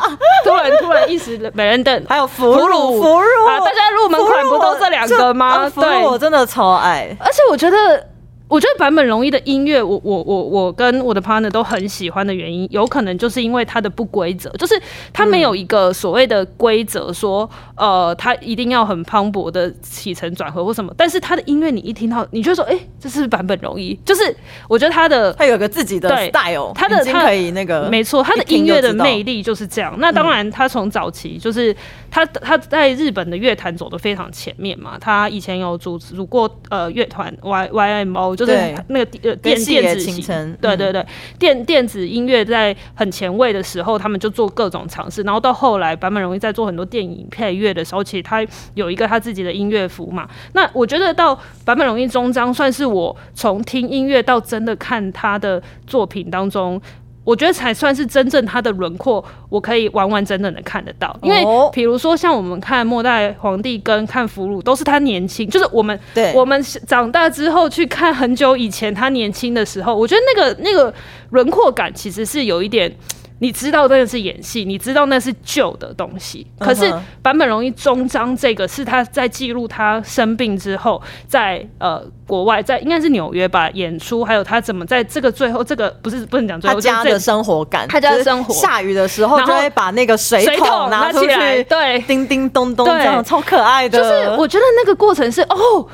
[0.43, 2.05] 突然突然一时没人等。
[2.09, 2.71] 还有俘俘虏。
[2.71, 3.47] 虏俘虏。
[3.47, 5.69] 啊，大家入门款不都这两个吗？
[5.69, 8.07] 俘虏我真的超爱，而且我觉得，
[8.47, 14.79] 我觉得版本容易的音乐，我我我我跟我的 partner 都很喜欢的原因，有可能就是因为它的不规则，就是
[15.11, 20.93] 它没有一个所谓的规则，说呃，它一定要很磅礴的起承转合或什么。
[20.95, 24.35] 但是它的音乐，你一听到，你就说，哎、这是版本容易，就是
[24.67, 25.33] 我觉得他的。
[25.33, 29.93] 他有个自己的对 style，他的他可以那个，没错，他的音乐的魅力就是这样。
[29.97, 31.75] 那当然，他从早期就是
[32.09, 34.97] 他他在日本的乐坛走的非常前面嘛。
[34.99, 41.05] 他以前有组组过呃乐团 Y Y M O，就是那个呃电电子型晴臣嗯对对对，
[41.39, 45.21] 电电子音乐在很前卫的时候，他们就做各种尝试。
[45.21, 50.27] 然后到后来，坂本容易在做很多电影配乐的时候，其实他有一个他自己的音乐服嘛。
[50.53, 56.81] 那我觉得到坂本容易终章，算是我从听音乐到真的看他的作品当中。
[57.25, 61.13] 我觉得才算是真正他的轮廓，我可以完完整整的看得到。
[61.21, 70.93] 因为哦比如说像我们看末代皇帝跟看俘虏，都是他年轻，就是我们对我们长大之后去看很久以前他年轻的时候，我觉得那个那个
[71.31, 72.95] 轮廓感其实是有一点。
[73.39, 76.47] 你知道那个是演戏，你知道那是旧的东西。
[76.57, 93.99] 可是版本容易终章这个是他在记录他生病之后，在呃国外，在应该是纽约吧演出，还有他怎么在这个最后这个不是不能讲最后，他家的生活感，他家的生活下雨的时候就会把那个水水桶拿出来去，对叮叮咚咚对这样，超可爱的。
[93.99, 95.87] 就是我觉得那个过程是哦。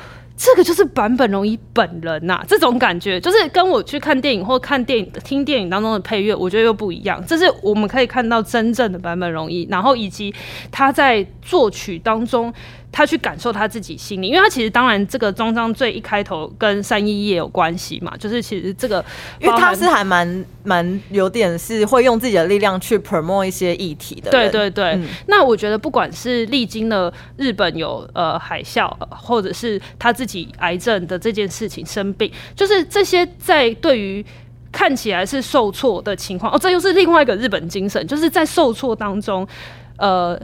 [0.44, 7.22] 这个就是坂本龙一本人呐，这种感觉就是跟我去看电影或看电影、听电影当中的配乐，我觉得又不一样。
[7.24, 10.34] 这是我们可以看到真正的坂本龙一，然后以及
[10.72, 12.52] 他在作曲当中。
[12.92, 19.02] 他去感受他自己心里，因为他其实当然这个终章最一开头跟三一也有关系嘛，就是其实这个，
[19.40, 24.30] 因为他是还蛮蛮有点是会用自己的力量去 promote 一些议题的。
[24.30, 34.22] 对对对，那我觉得不管是历经了日本有呃海啸，或者是他自己癌症的这件事情生病，就是这些在对于
[34.70, 39.48] 看起来是受挫的情况，哦，这又是另外一个日本精神，就是在受挫当中，
[39.96, 40.38] 呃。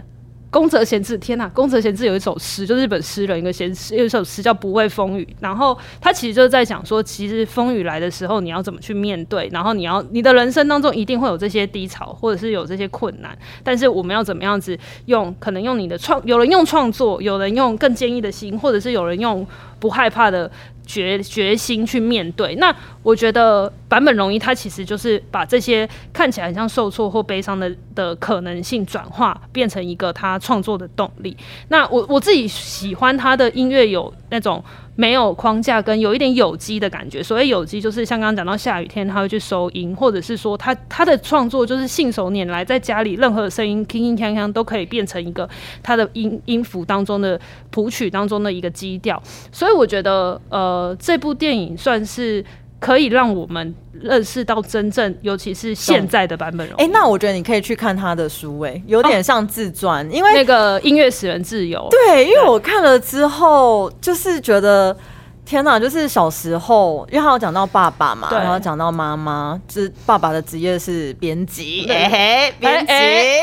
[0.51, 1.51] 宫泽贤治，天呐！
[1.55, 5.23] 宫泽贤治有一首诗，就是日本诗人一个贤诗，有一首诗叫《不畏风雨》。
[5.41, 9.49] 然后他其实就是在讲说，其实风雨来的时候，你要怎么去面对？
[9.53, 13.37] 然后你要你的人生当中一定会有这些低潮，或者是有这些困难。
[13.63, 15.35] 但是我们要怎么样子用？
[15.39, 19.47] 可能用你的创，有人用创作，有人用更坚毅的心，或者是有人用
[19.79, 20.51] 不害怕的。
[20.89, 31.37] 决决心去面对，那我觉得版本容易，他其实就是把这些看起来很像受挫或悲伤的的可能性转化，变成一个他创作的动力。
[31.69, 34.65] 那我我自己喜欢他的音乐有那种。
[35.01, 45.49] 没有框架跟有一点有机的感觉，所谓有机就是像刚刚讲到下雨天他会去收音，或者是说他他的创作就是信手拈来，在家里任何声音铿铿锵锵都可以变成一个
[45.85, 52.45] 他的音音符当中的谱曲当中的一个基调，所以我觉得呃这部电影算是。
[52.81, 56.69] 可以让我们认识到真正，尤其是现在的版本。
[56.79, 61.89] 哎，那我觉得你可以去看他的书，哎，有点像自传，因为那个音乐使人自由。
[61.91, 64.97] 对，因为我看了之后，就是觉得
[65.45, 72.93] 天哪，就是小时候，因为他有讲到爸爸嘛，然后讲到妈妈，就是爸爸的职业是编辑，哎，编辑。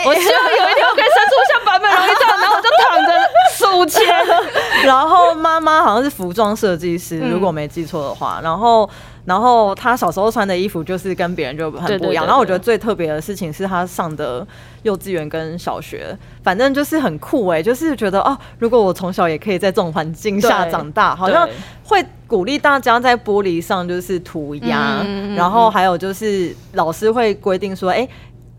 [0.06, 3.12] 我希望有一天我可以生出像版本容易这样，然后我就躺着
[3.58, 4.86] 数钱。
[4.86, 8.89] 然后妈妈好像是服装设计师，如果没记错的话，然后。
[9.26, 12.26] 然后他小时候穿的衣服就是跟别人就很不一样。
[12.26, 14.46] 然后我觉得最特别的事情是他上的
[14.84, 21.50] 幼稚园跟小学，反正就是很酷哎，就是觉得哦，如果我从小也可以在这种环境下长大，好像
[21.84, 25.04] 会鼓励大家在玻璃上就是涂鸦，
[25.36, 28.08] 然后还有就是老师会规定说，哎，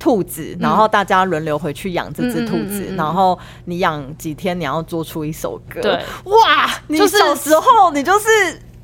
[0.01, 5.81] 兔子，然后大家轮流回去养这只兔子，然后你养几天你要做出一首歌。
[5.81, 5.93] 对，
[6.25, 8.27] 哇，你小时候你就是。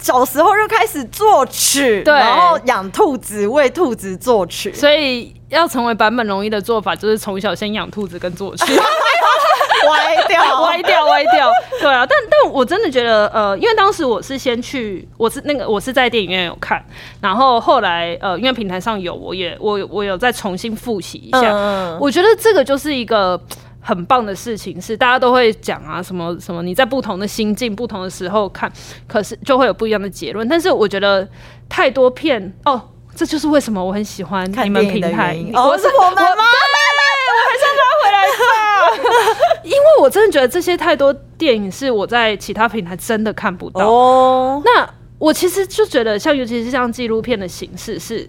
[0.02, 4.74] 小时候就开始作曲，然后养兔子，为兔子作曲。
[4.74, 8.64] 所以要成为版本容易的做法，就是从小先养兔子跟作曲。
[9.88, 11.50] 歪掉， 歪掉，歪掉。
[11.80, 16.84] 对啊，但但我真的觉得，呃，因为当时我是先去，我是那个我是在电影院有看，
[17.20, 21.52] 然后后来呃，因为平台上有，我也我我有再重新复习一下。
[22.00, 23.40] 我觉得这个就是一个。
[23.84, 28.72] 很棒的事情是，大家都会讲啊，什么什么，你在不同的心境、不同的时候看，
[29.08, 30.46] 可是就会有不一样的结论。
[30.48, 31.28] 但是我觉得
[31.68, 32.80] 太多片哦，
[33.16, 35.36] 这就是为什么我很喜欢你们平台。
[35.52, 36.44] 哦，是我们吗？
[37.34, 37.64] 我还是
[38.04, 43.84] 回来吧， 因为我真的觉得这些太多电影是我在其他平台真的看不到。
[43.84, 48.28] 哦，那我其实就觉得，像尤其是像纪录片的形式是。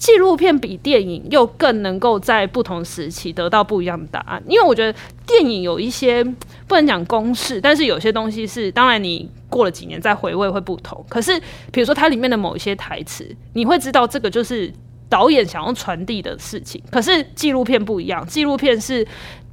[0.00, 6.24] 纪录片比电影又更能够在不同时期得到不一样的答案，因为我觉得电影有一些
[6.66, 11.04] 不能讲公式，但是有些东西是，当然你过了几年再回味会不同。
[11.06, 11.38] 可是
[11.70, 14.72] 比如说它里面的某一些台词，你会知道这个就是
[15.10, 16.82] 导演想要传递的事情。
[16.90, 19.06] 可是纪录片不一样，纪录片是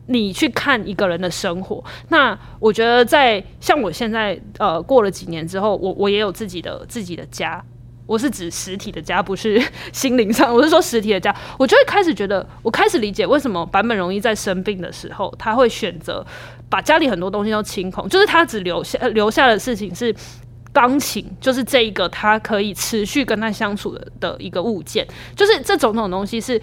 [0.05, 1.83] 你去看一个人的生活。
[2.07, 7.61] 那我觉得在像我现在呃过了几年之后，我我也有自己的自己的家。
[8.07, 9.61] 我是指实体的家，不是
[9.93, 10.51] 心灵上。
[10.51, 16.25] 我是说实体的家，我就会开始觉得，我开始理解为什么版本容易在生病的时候，他会选择
[16.69, 20.15] 把家里很多东西都清空，就是他只留下留下的事情是
[20.73, 26.59] 钢琴，就是这一个他可以持续跟他相处的的一个物件，就是这种种东西是。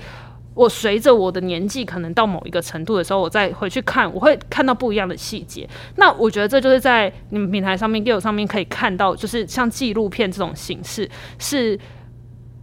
[0.54, 5.68] 我随着我的年纪可能到某一个程度的时候，我再回去看，我会看到不一样的细节。
[5.96, 11.76] 那我觉得这就是在你们平台上面、g i l 上面可以看到，就是像纪录片这种形式，是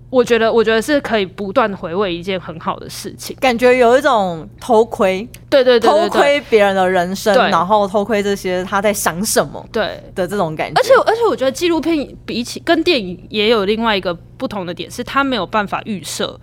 [0.10, 3.36] 我觉得我觉得是可以不断回味一件很好的事情。
[3.42, 10.80] 感觉有一种偷窥，对对对，偷窥别人的人生，然后偷窥这些他在想什么，对的这种感觉。
[10.80, 16.40] 而且而且，我觉得纪录片比起跟电影也有另外一个不同的点，是它没有办法预设。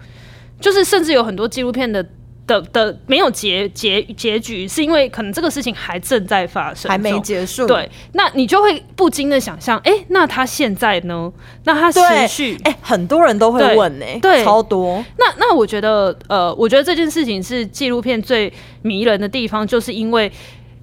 [0.61, 2.05] 就是甚至有很多纪录片的
[2.47, 7.67] 的的没有结结结局，是因为可能这个事情还正在发生，还没结束。
[7.67, 11.33] 对，那你就会不禁的想象，哎，那他现在呢？
[11.65, 12.59] 那他持续？
[12.65, 15.05] 哎，很多人都会问，哎，对，超多。
[15.19, 18.53] 那那我觉得，呃，我觉得这件事情是纪录片最
[18.83, 20.31] 迷人的地方，就是因为。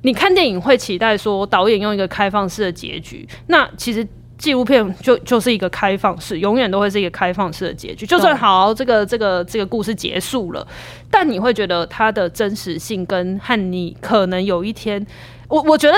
[0.02, 4.08] 你看电影会期待说导演用一个开放式的结局，那其实。
[4.38, 8.06] 纪录片就就是一个开放式，永远都会是一个开放式的结局。
[8.06, 10.68] 就算好，这个这个这个故事结束了，
[11.10, 15.06] 但你会觉得它的真实性跟和你可能有一天，
[15.48, 15.96] 我我觉得。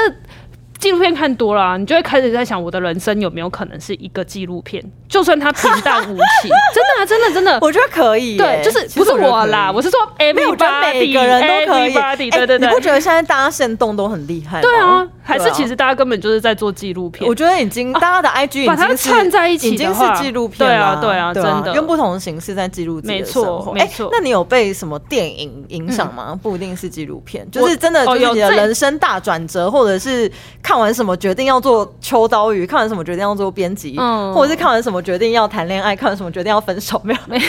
[0.79, 4.83] 纪录片看多了，你就会开始在想，我的人生有没有可能是一个纪录片？
[5.09, 8.37] 就算它平淡无奇， 真的啊，真的真的，我觉得可以。
[8.37, 11.93] 对，就是不是我啦，我是说，everybody，每个人都可以。
[12.29, 14.61] 对对对，你不觉得现在大家现动都很厉害？
[14.61, 17.27] 对啊，还是其实大家根本就是在做纪录片。
[17.27, 20.99] 我觉得已经大家的 IG 把它串在一起，已经是纪录片了。
[21.01, 23.71] 对啊，对啊，真的用不同的形式在记录自己的生活。
[23.73, 26.37] 没错，那你有被什么电影影响吗？
[26.41, 30.29] 不一定是纪录片，就是真的就是你的人生大转折，或者是
[30.67, 31.45] 看完什么决定。
[31.45, 37.19] 要做秋刀鱼，看完什么决定要做编辑，嗯或者是看完什么决定要谈恋爱，看完什么决定要分手，没有？
[37.25, 37.45] 没有。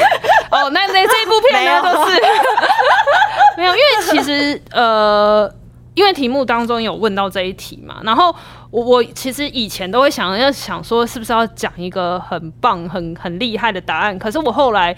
[0.52, 2.16] 哦，那那这一部片呢， 都是
[3.58, 5.52] 没有，因为其实呃，
[5.94, 8.32] 因为题目当中有问到这一题嘛，然后
[8.70, 14.16] 我我其实以前都会想要想说，是不是要讲一个很棒、很很厉害的答案？
[14.16, 14.96] 可是我后来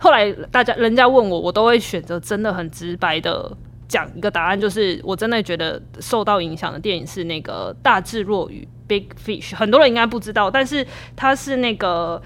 [0.00, 3.56] 后来大家人家问我，我都会选择真的很直白的。
[3.88, 10.86] 讲一个答案，就是我真的觉得受到影响的电影是那个《大智若愚》（Big Fish），很多人应该不知道，但是
[11.16, 12.22] 他是那个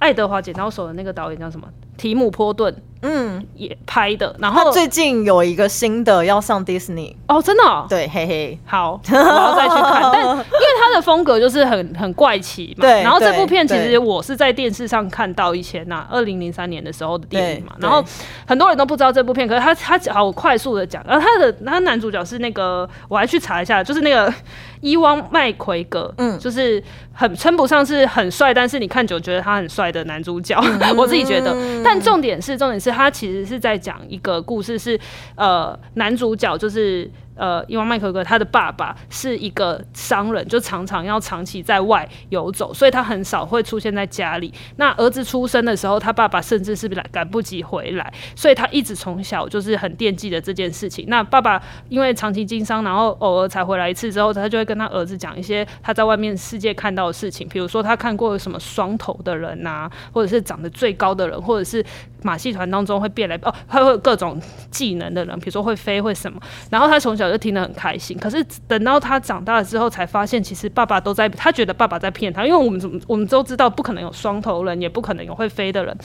[0.00, 1.68] 爱德华剪刀手的那个导演叫什么？
[1.96, 2.74] 提姆·波顿。
[3.02, 4.34] 嗯，也拍的。
[4.38, 7.62] 然后最近有一个新的要上 Disney 哦，真的？
[7.88, 10.02] 对，嘿嘿，好，我要再去看。
[10.12, 12.82] 但因为他的风格就是很很怪奇嘛。
[12.82, 13.02] 对。
[13.02, 17.72] 然后这部片其实我是在电视上看到以前呐，二零零三年的时候的电影嘛。
[17.80, 18.04] 然后
[18.46, 21.04] 很多人都不知道这部片，可是他他好快速的讲。
[21.04, 24.32] 然后他的他男主角是那个，我还去查一下，就是那个
[24.80, 26.80] 伊汪麦奎格，嗯，就是
[27.12, 30.56] 很称不上是很帅，但是你看久觉得他很帅的男主角。
[30.96, 32.91] 我自己觉得，但重点是重点是。
[32.92, 34.98] 他其实是在讲一个故事，是
[35.36, 37.10] 呃，男主角就是。
[37.42, 44.54] 呃，因为麦克哥他的爸爸是一个商人，就常常要长期在外游走，所以他很少会出现在家里。
[44.76, 51.06] 那儿子出生的时候，他爸爸甚至是来赶不及回来，所以他一直从小就是很惦记的这件事情。
[51.08, 61.84] 那爸爸因为长期经商，然后偶尔才回来一次之后，他就会跟他儿子讲一些他在外面世界看到的事情，比如说他看过什么双头的人呐，或者是长得最高的人，或者是
[62.22, 64.40] 马戏团当中会变来哦，他会有各种
[64.70, 66.40] 技能的人，比如说会飞会什么，
[66.70, 67.31] 然后他从小。
[67.32, 75.96] 都听得很开心，可是等到他长大了之后，才发现其实爸爸都在，他觉得爸爸在骗他，因为我们怎么我们都知道不可能有双头人，也不可能有会飞的人，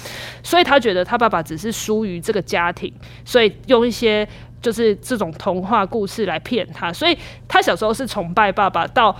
[0.41, 2.91] 所以他觉得他爸爸只是疏于这个家庭，
[3.25, 4.27] 所以用一些
[4.61, 7.17] 就是这种童话故事来骗他，所以
[7.47, 9.15] 他小时候是崇拜爸爸，到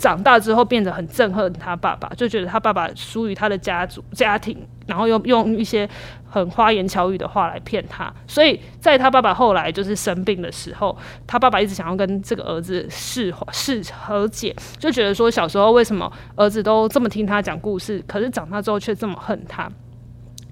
[0.00, 5.88] 长大之后变得很憎恨他爸爸，就觉得他爸爸疏于他的家族家庭，然后用用一些。
[6.32, 10.96] 很花言巧语的话来骗他，所以在他爸爸后来就是生病的时候，
[11.26, 19.68] 他爸爸一直想要跟这个儿子释释和解，就觉得说小时候为什么儿子都这么听他讲故事，可是长大之后却这么恨他。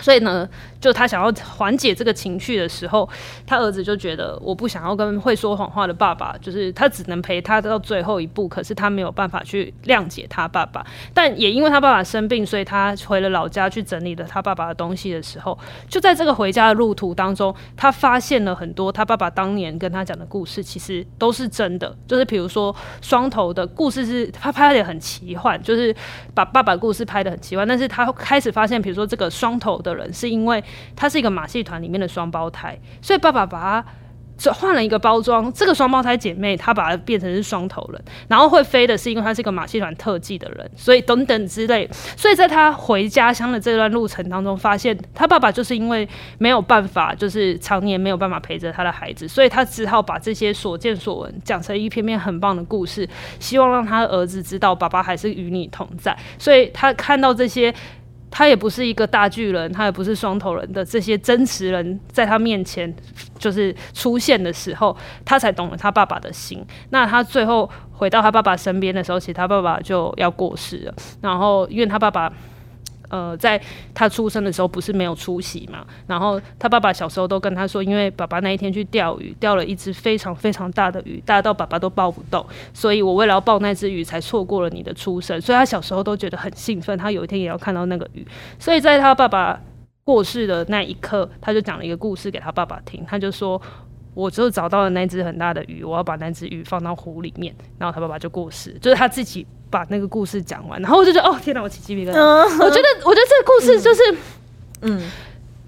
[0.01, 0.49] 所以呢，
[0.81, 3.09] 就他想要缓解这个情绪的时候，
[3.45, 10.87] 他儿子就觉得我不想要跟会说谎话的爸爸，就是他只能陪他到最后一步，可是他没有办法去谅解他爸爸。
[11.13, 21.93] 但也因为他爸爸生病，所以他回了老家去整理了他爸爸的东西的时候，就在这个回家的路途当中，他发现了很多他爸爸当年跟他讲的故事，其实都是真的。
[22.07, 25.93] 就是比如说双头的故事是他拍的很奇幻，就是
[26.35, 29.88] 把爸爸故事拍的很奇幻，但是他开始发现，比如说这个双头的。
[29.89, 30.63] 的人是因为
[30.95, 33.85] 他是一个马戏团里面的双胞胎，所以爸爸把他
[34.53, 35.53] 换了一个包装。
[35.53, 41.91] 这个双胞胎姐妹，他把它变成是双头人，然后会飞的是因为他是一个马戏团特技的人，所以等等之类。
[42.17, 46.09] 所以在他回家乡的这段路程当中，发现他爸爸就是因为
[46.39, 53.09] 没有办法，就是常年没有办法陪着他的孩子，所以他只好把这些所见所闻讲成一篇篇很棒的故事，
[53.41, 56.17] 希望让他的儿子知道爸爸还是与你同在。
[56.39, 57.75] 所以他看到这些。
[58.31, 62.95] 他也不是一个大巨人，他也不是双头人的这些真实人，在他面前
[63.39, 66.65] 就是出现的时候，他才懂了他爸爸的心。
[66.91, 70.95] 那他最后回到他爸爸身边的时候，其实他爸爸就要过世了。
[71.21, 72.33] 然后，因为他爸爸。
[73.09, 73.61] 呃，在
[73.95, 75.87] 他出生的时候不是没有出席嘛？
[76.07, 85.41] 然后他爸爸小时候都跟他说，因为爸爸那一天去钓鱼，钓了一只非常非常大的鱼，大到爸爸都抱不动，所以我为了要抱那只鱼，才错过了你的出生。
[85.41, 88.27] 所以他小时候都觉得很兴奋，他有一天也要看到那个鱼。
[88.59, 89.61] 所以在他爸爸
[90.05, 93.61] 过世的那一刻，他就讲了一个故事给他爸爸听，他就说。
[94.19, 102.65] 我就找到了那只很大的鱼，我要把那只鱼放到湖里面，然后他爸爸就过世，就是他自己把那个故事讲完，然后我就觉得哦天哪，我起鸡皮疙瘩。
[102.65, 104.03] 我觉得，我觉得这个故事就是，
[104.83, 105.09] 嗯，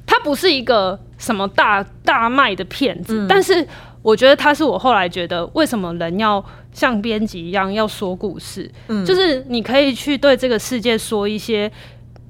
[0.05, 3.65] 它不是一个什么大大卖的骗子，但是
[4.03, 11.71] 我觉得他是我后来觉得为什么人要像编辑一样要说故事，嗯，就是你可以去对这个世界说一些。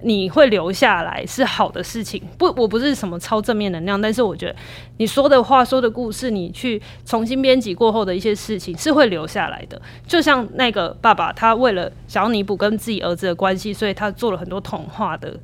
[0.03, 4.57] 你会留下来是好的事情，不，我不是什么超正面能量，但是我觉得
[4.99, 9.81] 你说的话、说的故事，你去重新编辑过后的一些事情是会留下来的。
[10.07, 15.39] 就像那个爸爸，他为了想要弥补跟自己儿子的关系，所以他做了很多童话的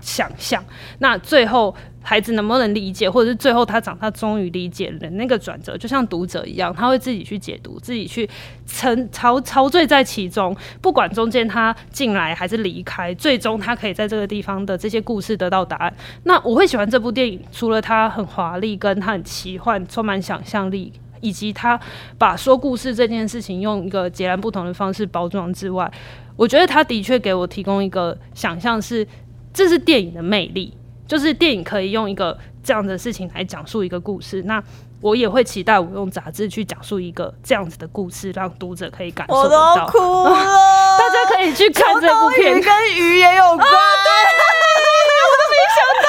[0.00, 0.64] 想象。
[0.98, 1.74] 那最后。
[2.00, 8.26] 孩子能不能理解，或者是最后他长大终于理解了那个转折，就像读者一样，他会自己去解读，自己去
[8.64, 10.56] 沉陶陶醉在其中。
[10.80, 15.94] 不管中间他进来还是离开，最终他可以在这个地方的这些故事得到答案。
[16.22, 20.90] 那我会喜欢这部电影，除了它很华丽，跟它很奇幻，充满想象力，
[21.20, 21.78] 以及他
[22.16, 25.92] 把说故事这件事情用一个截然不同的方式包装之外，
[26.36, 29.06] 我觉得他的确给我提供一个想象，是
[29.58, 30.72] 这是电影的魅力。
[31.08, 34.62] 就是电影可以用一个这样的事情来讲述一个故事，那
[35.00, 39.72] 我也会期待我用杂志去讲述一个这样子的故事，让读者可以感受到。
[39.72, 39.98] 我都哭
[40.28, 40.30] 了，
[41.00, 43.58] 大家可以去看这部片，跟鱼也有关。
[43.58, 43.64] 我
[45.40, 46.06] 都没想到，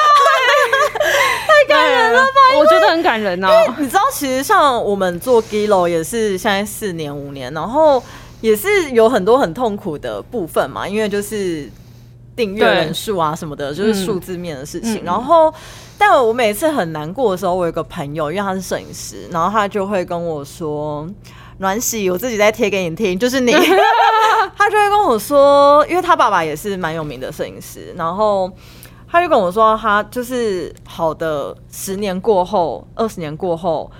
[1.47, 2.59] 太感人了吧？
[2.59, 3.47] 我觉得很感人哦。
[3.77, 8.03] 你知道，其实像我们做 Gilo 也是现在四年五年，然后
[8.41, 11.71] 也是有很多很痛苦的部分嘛，因为就是。
[12.39, 15.03] 订阅人数啊什么的，就是数字面的事情。
[15.03, 15.53] 然后，
[15.97, 21.05] 但我每次很难过的时候，我有个朋友，因为他是摄影师，然后他就会跟我说
[21.59, 23.51] ：“暖喜，我自己在贴给你听，就是你。
[24.55, 28.49] ”他就会跟我说，因为他爸爸也是蛮有名的摄影师，然后
[29.11, 33.91] 他就跟我说，他就是好的十年过后，二十年过后，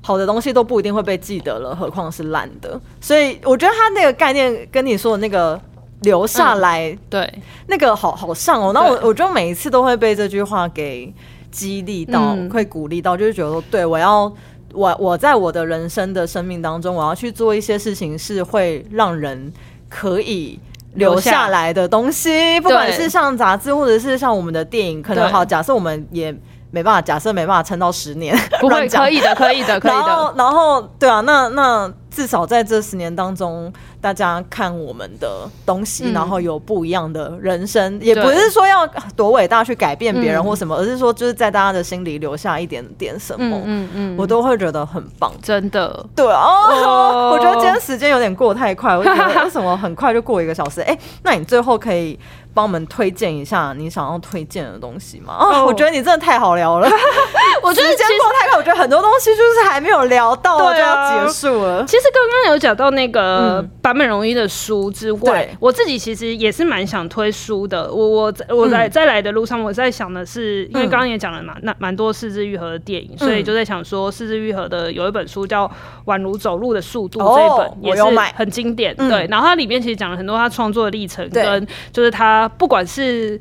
[0.00, 2.80] 好的东西都不一定会被记得了，何况是烂的。
[3.00, 5.60] 所以我觉得他那个概念跟你说的那个。
[6.02, 8.72] 留下来，对，那个好好上哦。
[8.72, 11.12] 那我我就每一次都会被这句话给
[11.50, 14.32] 激励到，会鼓励到，就是觉得说，对我要
[14.72, 19.52] 我我在我的人生的生命当中，我要去做一些事情，是会让人
[19.88, 20.58] 可以
[20.94, 25.44] 留下来的东西，不管是像杂志，或者是像我们的电影，可能好。
[25.44, 26.34] 假设我们也
[26.70, 29.98] 没办法，假设没办法撑到十年，不会， 可以的，可以的，可以的。
[29.98, 33.70] 然后，然后，对啊，那那至少在这十年当中。
[34.00, 46.04] 大家看我们的东西，然后有不一样的人生，也不是说要多伟大去改变别人或什么，而是说就是在大家的心里留下一点点什么，嗯嗯，我都会觉得很棒，真的。
[46.16, 50.80] 对哦，我觉得今天时间有点过太快， 我觉得为什么很快就过一个小时？
[50.82, 52.18] 哎，那你最后可以。
[52.52, 55.36] 帮我们推荐一下你想要推荐的东西吗？
[55.38, 56.88] 哦，我觉得你真的太好聊了。
[57.62, 61.84] 我觉得时间过太快，我觉得很多东西就是还没有聊到就要结束了。
[61.86, 67.92] 其实刚刚有讲到那个版本容易的书之外，我自己其实也是蛮想推书的。
[67.92, 75.66] 我我我在在来的路上，我在想的是，因为刚刚也讲了嘛，那蛮多四肢愈合的电影，所以就在想说，四肢愈合的有一本书叫
[76.04, 78.02] 《宛如走路的速度》，这一本也是
[78.36, 78.94] 很经典。
[78.94, 82.48] 对，然后它里面其实讲了很多他创作的历程，跟就是他。
[82.60, 83.40] 不管是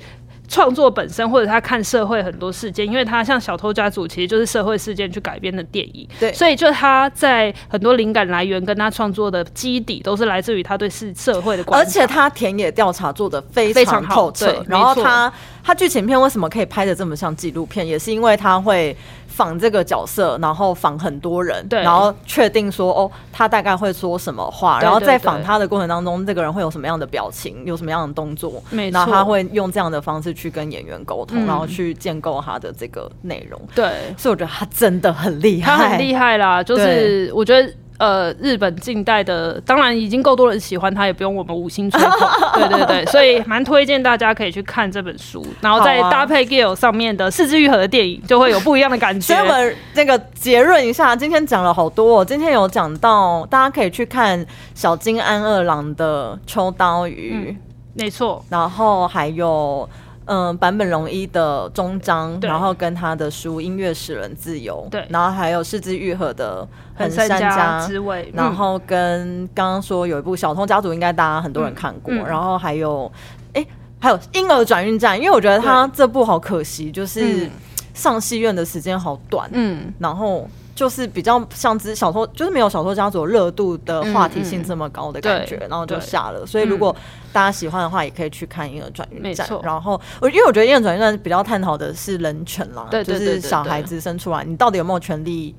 [0.50, 6.06] 创作本身，或者他看社会很多事件，因为他像《小偷家族》，其实就是社会事件去改编的电影。
[6.20, 11.80] 对，所以就他在很多灵感来源跟他创作的基底，都是来自于他对社社会的关。
[11.80, 15.32] 而且他田野调查做的非常透彻，然后他
[15.64, 18.98] 他剧情片为什么可以拍的这么像纪录片，也是因为他会。
[19.40, 28.62] 仿这个角色，然后仿很多人，对，然后确定说哦，他大概会说什么话，然后在仿他的过程当中，这个人会有什么样的表情，有什么样的动作，
[28.92, 33.58] 然后他会用这样的方式去跟演员沟通，然后去建构他的这个内容。
[33.74, 37.74] 对，所以我觉得他真的很厉害，他很厉害啦，就是我觉得。
[38.00, 42.12] 呃，日本近代的，当然已经够多人喜欢他，也不用我们五星吹捧。
[42.56, 49.34] 对对对，所以蛮推荐大家可以去看这本书，然后再搭配 Gill 上面的四肢愈合的电影，就会有不一样的感觉。
[49.34, 57.54] 所以我们那个结论一下，今天讲了好多，今天有讲到，大家可以去看小金安二郎的秋刀鱼，
[57.96, 59.88] 没错，然后还有。
[60.30, 73.12] 嗯，坂本龙一的终章，然后跟他的书《音乐使人自由》，对，然后还有四之愈合的横山家之味，然后跟刚刚说有一部《小偷家族》，应该大家很多人看过，然后还有，
[73.54, 73.66] 哎，
[74.00, 77.50] 还有《婴儿转运站》，因为我觉得他这部好可惜，就是
[77.96, 80.48] 上戏院的时间好短，嗯，然后。
[80.80, 86.46] 就是比较像之小说，就是没有小说家族热度的话题性这么高的感觉，然后就下了。
[86.46, 86.96] 所以如果
[87.34, 89.46] 大家喜欢的话，也可以去看《婴儿转运站》。
[89.62, 95.54] 然后我因为我觉得《婴儿转运站》比较探讨的是人权啦，就是小孩子生出来，你到底有没有权利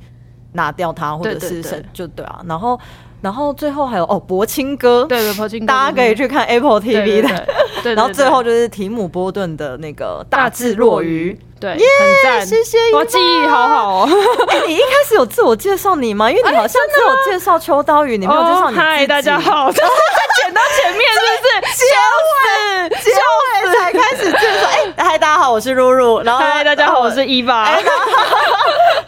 [0.52, 2.40] 拿掉他，或者是生就对啊。
[2.48, 2.80] 然后
[3.20, 7.46] 然后最后还有哦，柏青哥，对对，博青哥，大家可以去看 Apple TV 的。
[7.82, 11.78] 对，然后最后就是提姆波顿的那个大智若愚，对，很
[12.22, 12.78] 赞，谢谢。
[12.94, 14.08] 我记忆好好哦。
[14.66, 16.30] 你一开始有自我介绍你吗？
[16.30, 18.78] 因为你好像只有介绍秋刀鱼，你没有介绍你。
[18.78, 19.82] 嗨，大家好， 在
[20.42, 21.76] 剪到前面是不是？
[21.76, 24.68] 结尾，结尾才开始介绍。
[24.96, 26.22] 哎，嗨，大家好，我是露露。
[26.22, 27.68] 然后，嗨，大家好，我是伊娃。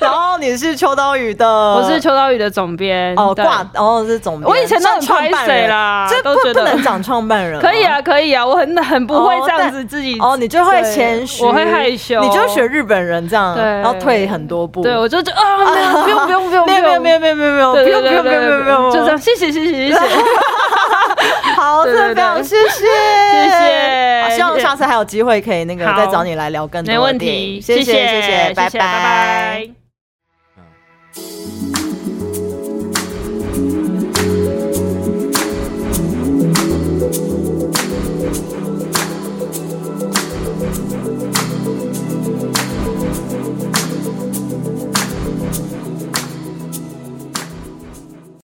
[0.03, 4.49] 然后你是秋刀鱼的，我是秋刀鱼的总编哦，挂，然后是总编。
[4.49, 19.99] 我以前都很拍谁啦，这不不能讲创办人，可以啊，可以啊，我很很不会这样子自己哦，你就会谦虚，我会害羞，你就学日本人这样，然后退很多步，对我就就啊，不用不用 不用，没有没有没有没有没有没有，不用不用不用不用，就这样，谢谢谢谢谢谢，
[21.57, 29.82] 好，非常谢谢谢谢，希望下次还有机会可以那个再找你来聊更多，没问题，谢谢谢谢，拜拜拜拜。
[31.15, 31.92] Música